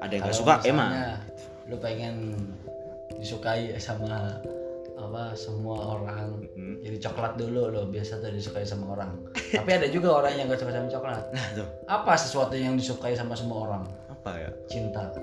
ada 0.03 0.11
yang 0.11 0.23
gak 0.27 0.35
Kalau 0.35 0.41
suka 0.43 0.55
emang. 0.67 0.91
lu 1.71 1.77
pengen 1.79 2.15
disukai 3.23 3.71
sama 3.79 4.43
apa 4.99 5.31
semua 5.39 5.99
orang 6.03 6.43
Hmm. 6.59 6.79
jadi 6.83 6.99
coklat 6.99 7.39
dulu 7.39 7.71
lo 7.71 7.87
biasa 7.87 8.19
tuh 8.19 8.35
disukai 8.35 8.67
sama 8.67 8.99
orang. 8.99 9.23
Tapi 9.55 9.71
ada 9.71 9.87
juga 9.87 10.19
orang 10.19 10.35
yang 10.35 10.51
gak 10.51 10.59
suka 10.59 10.75
sama 10.75 10.91
coklat. 10.91 11.31
Nah 11.31 11.47
tuh. 11.55 11.69
Apa 11.87 12.19
sesuatu 12.19 12.59
yang 12.59 12.75
disukai 12.75 13.15
sama 13.15 13.39
semua 13.39 13.71
orang? 13.71 13.87
Apa 14.11 14.35
ya? 14.35 14.51
Cinta 14.67 15.15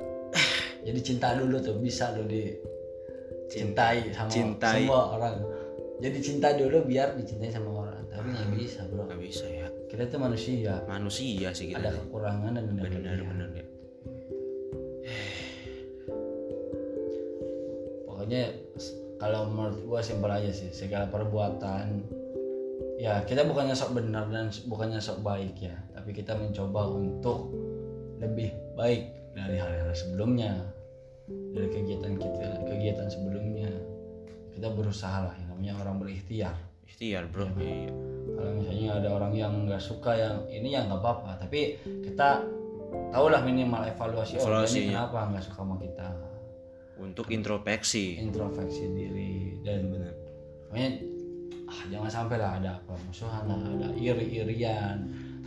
jadi 0.90 1.06
cinta 1.06 1.38
dulu 1.38 1.62
tuh 1.62 1.78
bisa 1.78 2.18
lo 2.18 2.26
dicintai 2.26 4.10
sama 4.10 4.34
Cintai. 4.34 4.90
semua 4.90 5.14
orang. 5.14 5.38
Jadi 6.02 6.18
cinta 6.18 6.50
dulu 6.58 6.90
biar 6.90 7.14
dicintai 7.14 7.54
sama 7.54 7.86
orang 7.86 8.10
tapi 8.10 8.34
nggak 8.34 8.58
bisa 8.58 8.90
bro. 8.90 9.06
Gak 9.06 9.22
bisa 9.22 9.46
ya. 9.46 9.70
Kita 9.86 10.10
tuh 10.10 10.18
manusia. 10.18 10.82
Manusia 10.90 11.54
sih 11.54 11.70
kita 11.70 11.78
ada 11.78 11.94
kekurangan 11.94 12.58
dan 12.58 12.74
ada 12.74 12.90
benar 12.90 13.22
benar 13.22 13.50
ya. 13.54 13.62
Pokoknya 18.10 18.50
kalau 19.22 19.46
menurut 19.54 19.86
gua 19.86 20.02
simpel 20.02 20.34
aja 20.34 20.50
sih 20.50 20.74
segala 20.74 21.06
perbuatan. 21.14 22.02
Ya 22.98 23.22
kita 23.30 23.46
bukannya 23.46 23.78
sok 23.78 23.94
benar 23.94 24.26
dan 24.34 24.50
bukannya 24.66 24.98
sok 24.98 25.22
baik 25.22 25.54
ya 25.62 25.78
tapi 25.94 26.10
kita 26.12 26.34
mencoba 26.34 26.90
untuk 26.90 27.54
lebih 28.18 28.50
baik 28.74 29.06
dari 29.38 29.56
hari-hari 29.56 29.96
sebelumnya 29.96 30.79
dari 31.30 31.68
kegiatan 31.70 32.14
kita 32.18 32.48
kegiatan 32.66 33.08
sebelumnya. 33.08 33.72
Kita 34.54 34.68
berusaha 34.76 35.24
lah 35.24 35.34
yang 35.40 35.56
namanya 35.56 35.74
orang 35.86 35.96
berikhtiar. 36.04 36.56
Ikhtiar 36.84 37.30
bro. 37.32 37.48
Iya 37.56 38.10
kalau 38.40 38.52
misalnya 38.56 38.90
ada 39.04 39.10
orang 39.12 39.34
yang 39.36 39.54
nggak 39.68 39.84
suka 39.84 40.16
yang 40.16 40.36
ini 40.48 40.72
ya 40.72 40.88
nggak 40.88 41.04
apa-apa. 41.04 41.44
Tapi 41.44 41.76
kita 41.84 42.40
tahulah 43.12 43.44
minimal 43.44 43.84
evaluasi 43.84 44.40
oh 44.40 44.48
dia 44.48 44.48
Evaluasinya. 44.48 44.80
ini 44.80 44.96
kenapa 44.96 45.20
nggak 45.28 45.44
suka 45.44 45.60
sama 45.60 45.76
kita. 45.76 46.08
Untuk 47.00 47.26
introspeksi. 47.32 48.20
Introspeksi 48.24 48.84
diri. 48.96 49.60
Dan 49.60 49.92
benar. 49.92 50.14
pokoknya 50.70 50.90
ah, 51.68 51.82
jangan 51.90 52.12
sampai 52.14 52.38
lah 52.38 52.52
ada 52.62 52.74
permusuhan 52.86 53.44
lah 53.50 53.58
ada 53.58 53.90
iri-irian 53.98 54.98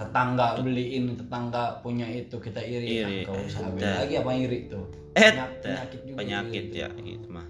tetangga 0.03 0.47
beliin 0.59 1.05
tetangga 1.15 1.79
punya 1.81 2.07
itu 2.07 2.37
kita 2.37 2.59
iri, 2.59 2.87
Iri, 2.99 3.19
Ah, 3.23 3.31
kau 3.31 3.39
usah 3.39 3.71
dah. 3.75 4.03
lagi 4.03 4.15
apa 4.19 4.31
iri 4.35 4.59
tuh? 4.67 4.85
Eh 5.13 5.29
Penyak- 5.29 5.53
penyakit 5.61 6.01
juga 6.03 6.17
penyakit 6.19 6.65
iri 6.69 6.81
ya 6.81 6.89
itu. 6.91 7.03
gitu 7.07 7.27
mah. 7.29 7.47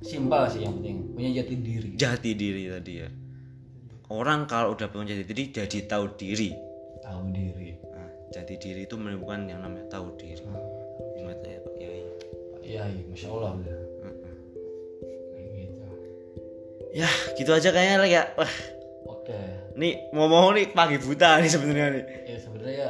Simpel 0.00 0.42
sih 0.48 0.60
yang 0.64 0.74
penting 0.80 0.96
punya 1.12 1.30
jati 1.36 1.54
diri. 1.56 1.90
Jati 1.94 2.30
diri 2.32 2.62
tadi 2.66 2.92
ya. 2.96 3.08
Orang 4.10 4.48
kalau 4.48 4.72
udah 4.72 4.88
punya 4.88 5.12
jati 5.12 5.24
diri 5.24 5.44
jadi 5.50 5.78
tahu 5.86 6.04
diri. 6.16 6.50
Tahu 6.98 7.20
diri. 7.30 7.70
Nah, 7.86 8.08
jati 8.32 8.54
diri 8.56 8.84
itu 8.84 8.94
bukan 8.96 9.46
yang 9.46 9.60
namanya 9.60 9.86
tahu 9.92 10.16
diri. 10.16 10.40
Ingat 11.14 11.38
ya 11.44 11.58
pak 11.60 11.72
kiai? 11.76 12.02
Pak 12.50 12.62
Yai 12.64 12.94
masya 13.06 13.28
Allah 13.28 13.50
udah 13.54 13.78
kayak 15.36 15.48
gitu. 15.54 15.82
Ya 16.90 17.08
gitu 17.36 17.50
aja 17.52 17.68
kayaknya 17.68 17.96
lah 17.98 18.08
ya. 18.08 18.22
Wah 18.34 18.52
oke. 19.06 19.40
Nih 19.76 20.10
mau 20.12 20.26
mau 20.26 20.50
nih 20.52 20.72
pagi 20.72 20.96
buta 21.00 21.40
nih 21.40 21.50
sebenarnya 21.50 21.88
nih. 21.94 22.04
Ya 22.26 22.38
sebenarnya 22.40 22.88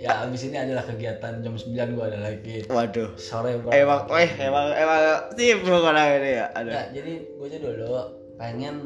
ya 0.00 0.24
abis 0.24 0.48
ini 0.48 0.56
adalah 0.56 0.84
kegiatan 0.88 1.44
jam 1.44 1.54
9 1.54 1.96
gua 1.96 2.08
ada 2.08 2.20
lagi. 2.24 2.64
Waduh. 2.64 3.12
Sore 3.20 3.60
bro 3.60 3.68
emang 3.68 4.08
eh 4.16 4.30
emang 4.40 4.72
emang 4.72 5.00
sip 5.36 5.60
pokoknya 5.60 6.02
ini 6.16 6.30
ya 6.40 6.46
ada 6.56 6.70
Nggak, 6.72 6.86
jadi 6.96 7.12
gue 7.36 7.46
aja 7.46 7.58
dulu 7.60 8.00
pengen 8.40 8.76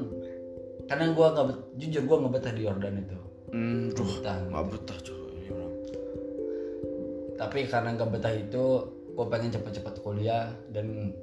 karena 0.91 1.05
gue 1.15 1.27
nggak 1.31 1.47
jujur 1.79 2.03
gue 2.03 2.17
nggak 2.19 2.33
betah 2.35 2.53
di 2.53 2.63
Yordan 2.67 2.97
itu. 2.99 3.19
Hmm 3.55 3.95
duh 3.95 4.03
betah 4.03 4.37
nggak 4.51 4.65
betah 4.75 4.99
ini 5.07 5.49
orang 5.55 5.73
tapi 7.35 7.59
karena 7.67 7.89
nggak 7.95 8.11
betah 8.11 8.35
itu 8.35 8.65
gue 9.15 9.27
pengen 9.31 9.51
cepat-cepat 9.55 9.95
kuliah 10.03 10.51
dan 10.75 11.15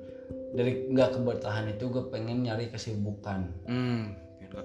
dari 0.55 0.87
nggak 0.87 1.19
kebetahan 1.19 1.67
itu 1.67 1.91
gue 1.91 2.03
pengen 2.07 2.47
nyari 2.47 2.71
kesibukan. 2.71 3.51
Hmm 3.67 4.15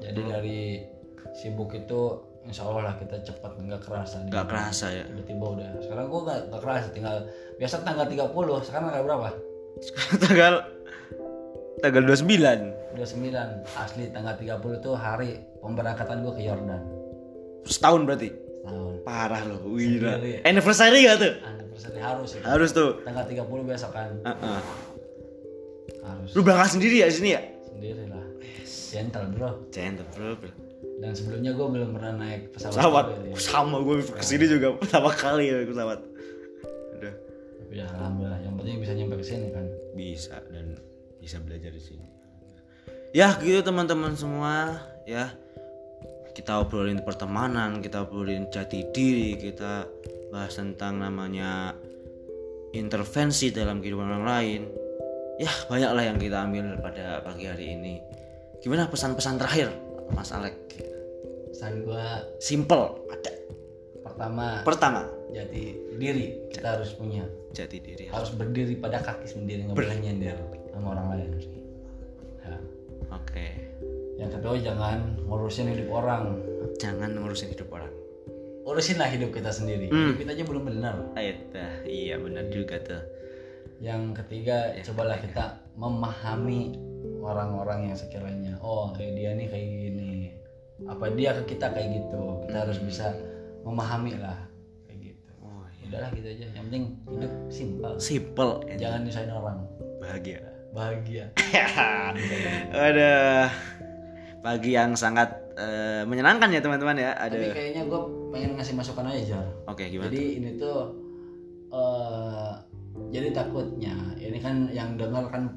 jadi 0.02 0.20
dari 0.26 0.82
sibuk 1.36 1.70
itu 1.76 2.00
insya 2.46 2.62
Allah 2.62 2.90
lah 2.90 2.94
kita 2.96 3.20
cepat 3.26 3.58
nggak 3.58 3.82
kerasa 3.82 4.22
nggak 4.26 4.46
kerasa 4.46 4.86
ya. 4.94 5.04
Tiba-tiba 5.10 5.46
udah. 5.58 5.70
Sekarang 5.82 6.06
gue 6.06 6.20
nggak 6.22 6.40
nggak 6.50 6.62
kerasa 6.62 6.86
tinggal 6.94 7.16
biasa 7.58 7.74
tanggal 7.82 8.06
30 8.06 8.66
sekarang 8.66 8.86
tanggal 8.90 9.04
berapa? 9.04 9.28
Tanggal 10.22 10.52
tanggal 11.84 12.02
29 12.08 12.96
29 12.96 13.76
asli 13.76 14.04
tanggal 14.08 14.34
30 14.40 14.80
tuh 14.80 14.94
hari 14.96 15.36
pemberangkatan 15.60 16.24
gue 16.24 16.32
ke 16.32 16.42
Yordan. 16.46 16.82
Setahun 17.66 18.06
berarti? 18.06 18.30
Tahun 18.66 18.94
parah 19.06 19.42
loh 19.46 19.62
wira 19.70 20.18
Sendiri. 20.18 20.42
anniversary 20.42 21.06
gak 21.06 21.18
tuh? 21.22 21.32
Anniversary 21.44 21.98
harus 22.02 22.30
itu. 22.34 22.42
Harus 22.46 22.70
tuh. 22.72 22.90
Tanggal 23.04 23.24
30 23.28 23.68
besok 23.68 23.90
kan. 23.92 24.10
Heeh. 24.22 24.60
harus. 26.06 26.30
Lu 26.34 26.40
berangkat 26.46 26.78
sendiri 26.78 27.02
ya 27.02 27.06
di 27.10 27.14
sini 27.14 27.30
ya? 27.34 27.42
Sendiri 27.66 28.06
lah 28.10 28.25
gentle 28.76 29.26
bro. 29.32 29.50
Gentle 29.72 30.06
bro, 30.12 30.36
bro. 30.36 30.52
dan 30.96 31.12
sebelumnya 31.12 31.52
gue 31.52 31.66
belum 31.66 31.90
pernah 31.92 32.12
naik 32.16 32.56
pesawat, 32.56 32.72
pesawat. 32.80 33.06
ya. 33.28 33.36
sama 33.36 33.76
gue 33.84 34.00
ke 34.00 34.24
sini 34.24 34.44
juga 34.48 34.72
pertama 34.80 35.12
kali 35.12 35.52
ya 35.52 35.56
pesawat. 35.64 36.00
Udah. 36.96 37.14
Tapi 37.60 37.74
ya 37.76 37.84
alhamdulillah. 37.96 38.40
Yang 38.40 38.54
penting 38.60 38.74
bisa 38.80 38.92
nyampe 38.96 39.14
ke 39.20 39.26
sini 39.26 39.46
kan? 39.52 39.66
Bisa 39.92 40.36
dan 40.48 40.66
bisa 41.20 41.36
belajar 41.40 41.70
di 41.72 41.82
sini. 41.82 42.06
Ya 43.12 43.36
gitu 43.40 43.60
teman-teman 43.60 44.16
semua. 44.16 44.80
Ya 45.04 45.36
kita 46.36 46.60
obrolin 46.60 47.00
pertemanan 47.00 47.80
kita 47.80 48.04
obrolin 48.04 48.52
jati 48.52 48.84
diri 48.92 49.40
kita 49.40 49.88
bahas 50.28 50.52
tentang 50.52 51.00
namanya 51.00 51.72
intervensi 52.76 53.48
dalam 53.52 53.80
kehidupan 53.80 54.04
orang 54.16 54.24
lain. 54.24 54.62
Ya 55.36 55.52
banyaklah 55.68 56.04
yang 56.08 56.16
kita 56.16 56.36
ambil 56.44 56.80
pada 56.80 57.20
pagi 57.20 57.44
hari 57.44 57.76
ini 57.76 58.15
gimana 58.66 58.90
pesan-pesan 58.90 59.38
terakhir 59.38 59.70
Mas 60.10 60.34
Alek? 60.34 60.58
Pesan 61.54 61.86
gue 61.86 62.06
simple. 62.42 62.98
Ada. 63.14 63.30
Pertama 64.02 64.66
pertama. 64.66 65.06
jati 65.30 65.78
diri 65.94 66.50
kita 66.50 66.74
harus 66.74 66.90
punya. 66.98 67.22
Jati 67.54 67.78
diri 67.78 68.10
harus. 68.10 68.34
Berdiri 68.34 68.74
pada 68.74 68.98
kaki 68.98 69.22
sendiri 69.30 69.70
nggak 69.70 69.78
boleh 69.78 69.98
nyender 70.02 70.34
sama 70.74 70.98
orang 70.98 71.06
lain. 71.14 71.30
Ya. 72.42 72.58
oke. 73.14 73.46
Yang 74.18 74.30
kedua 74.34 74.58
jangan 74.58 75.14
ngurusin 75.30 75.70
hidup 75.70 75.88
orang. 76.02 76.42
Jangan 76.82 77.22
ngurusin 77.22 77.54
hidup 77.54 77.70
orang. 77.70 77.94
Urusin 78.66 78.98
lah 78.98 79.06
hidup 79.06 79.30
kita 79.30 79.54
sendiri. 79.54 79.94
Hmm. 79.94 80.10
hidup 80.10 80.26
kita 80.26 80.30
aja 80.34 80.42
belum 80.42 80.64
benar. 80.66 81.14
Aita, 81.14 81.86
iya 81.86 82.18
benar 82.18 82.50
juga 82.50 82.82
tuh. 82.82 82.98
Yang 83.78 84.26
ketiga 84.26 84.74
cobalah 84.90 85.22
kita 85.22 85.62
memahami 85.78 86.74
orang-orang 87.22 87.90
yang 87.90 87.96
sekiranya 87.98 88.54
oh 88.62 88.94
kayak 88.94 89.12
dia 89.18 89.30
nih 89.34 89.46
kayak 89.50 89.68
gini. 89.68 90.14
Apa 90.86 91.08
dia 91.16 91.32
ke 91.40 91.56
kita 91.56 91.72
kayak 91.72 91.88
gitu. 92.04 92.22
Kita 92.46 92.56
harus 92.68 92.78
bisa 92.82 93.16
memahami 93.64 94.18
lah 94.20 94.38
kayak 94.86 95.14
gitu. 95.14 95.30
Oh 95.42 95.64
iya. 95.66 95.84
udahlah 95.90 96.10
gitu 96.14 96.28
aja. 96.28 96.46
Yang 96.52 96.64
penting 96.70 96.84
hidup 97.10 97.32
simpel. 97.48 97.92
Simple. 97.98 98.52
Jangan 98.76 99.00
nyusahin 99.04 99.32
orang. 99.32 99.58
Bahagia. 99.98 100.40
Bahagia. 100.76 101.24
Ada 102.90 103.14
pagi 104.44 104.70
yang 104.76 104.94
sangat 104.94 105.32
eh, 105.56 106.04
menyenangkan 106.04 106.52
ya 106.52 106.60
teman-teman 106.60 106.96
ya. 107.00 107.10
Ada 107.16 107.34
tapi 107.34 107.48
kayaknya 107.56 107.82
gue 107.88 108.00
pengen 108.30 108.50
ngasih 108.60 108.74
masukan 108.76 109.08
aja 109.08 109.22
jar. 109.24 109.46
Oke 109.66 109.88
gimana 109.88 110.12
jadi 110.12 110.22
ini 110.38 110.50
tuh 110.60 110.78
eh 111.72 112.52
jadi 113.12 113.28
takutnya 113.34 113.94
ini 114.16 114.38
kan 114.40 114.70
yang 114.72 114.96
dengar 114.96 115.28
kan 115.28 115.52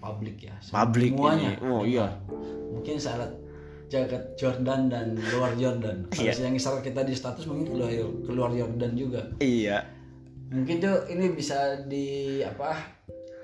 publik 0.00 0.36
ya. 0.42 0.54
Publik 0.58 1.12
semuanya. 1.12 1.54
ini. 1.54 1.62
Oh, 1.62 1.82
iya. 1.84 2.08
mungkin 2.70 2.96
syarat 2.96 3.28
jaket 3.86 4.22
Jordan 4.34 4.88
dan 4.88 5.12
luar 5.34 5.52
Jordan. 5.54 6.06
Kalau 6.10 6.24
Iya. 6.24 6.40
yang 6.40 6.56
syarat 6.56 6.80
kita 6.80 7.02
di 7.02 7.12
status 7.12 7.44
mungkin 7.44 7.70
keluar 7.70 7.90
keluar 8.24 8.50
Jordan 8.50 8.92
juga. 8.94 9.22
Iya. 9.38 9.84
Mungkin 10.50 10.80
tuh 10.80 11.06
ini 11.08 11.30
bisa 11.30 11.84
di 11.84 12.40
apa 12.40 12.74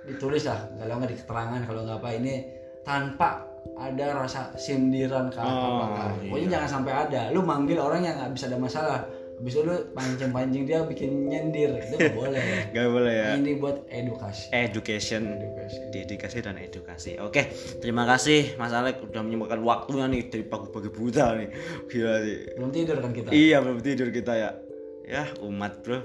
ditulis 0.04 0.46
lah. 0.46 0.64
Kalau 0.74 0.96
nggak 0.96 1.10
di 1.12 1.18
keterangan 1.18 1.60
kalau 1.62 1.80
nggak 1.84 1.98
apa 2.00 2.10
ini 2.14 2.34
tanpa 2.82 3.42
ada 3.74 4.14
rasa 4.16 4.54
sindiran 4.54 5.26
ke 5.28 5.38
Oh, 5.38 5.82
apa. 5.82 6.14
Pokoknya 6.22 6.46
iya. 6.46 6.52
jangan 6.56 6.68
sampai 6.80 6.92
ada. 6.94 7.20
Lu 7.30 7.42
manggil 7.42 7.76
orang 7.76 8.00
yang 8.00 8.14
nggak 8.16 8.32
bisa 8.32 8.46
ada 8.46 8.56
masalah 8.56 9.02
habis 9.36 9.52
itu 9.52 9.62
lu 9.68 9.76
pancing-pancing 9.92 10.64
dia 10.64 10.80
bikin 10.88 11.28
nyendir 11.28 11.76
itu 11.76 11.94
nggak 12.00 12.16
boleh 12.24 12.42
gak 12.72 12.88
boleh 12.88 13.14
ya 13.14 13.30
ini 13.36 13.52
buat 13.60 13.84
edukasi 13.92 14.48
education 14.52 15.22
edukasi 15.36 15.76
dedikasi 15.92 16.36
dan 16.40 16.56
edukasi 16.56 17.10
oke 17.20 17.42
terima 17.84 18.08
kasih 18.08 18.56
Mas 18.56 18.72
Alek 18.72 19.04
udah 19.04 19.20
menyempatkan 19.20 19.60
waktunya 19.60 20.08
nih 20.08 20.32
dari 20.32 20.44
pagi-pagi 20.48 20.88
buta 20.88 21.36
nih 21.36 21.48
gila 21.92 22.14
sih 22.24 22.38
belum 22.56 22.70
tidur 22.72 22.96
kan 23.04 23.10
kita 23.12 23.28
Iya 23.32 23.56
belum 23.60 23.78
tidur 23.84 24.08
kita 24.08 24.32
ya. 24.32 24.50
Ya 25.06 25.22
umat 25.38 25.86
bro. 25.86 26.02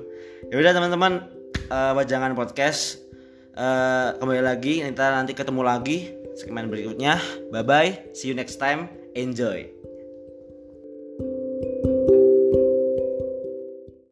Ya 0.54 0.62
udah 0.62 0.78
teman-teman 0.78 1.26
eh, 1.74 1.92
wajangan 1.98 2.38
podcast 2.38 3.02
Eh, 3.52 4.10
kembali 4.16 4.40
lagi 4.40 4.80
kita 4.80 5.12
nanti 5.12 5.36
ketemu 5.36 5.62
lagi 5.68 6.16
segmen 6.40 6.72
berikutnya. 6.72 7.20
Bye 7.52 7.68
bye. 7.68 7.92
See 8.16 8.32
you 8.32 8.36
next 8.36 8.64
time. 8.64 8.88
Enjoy. 9.12 9.81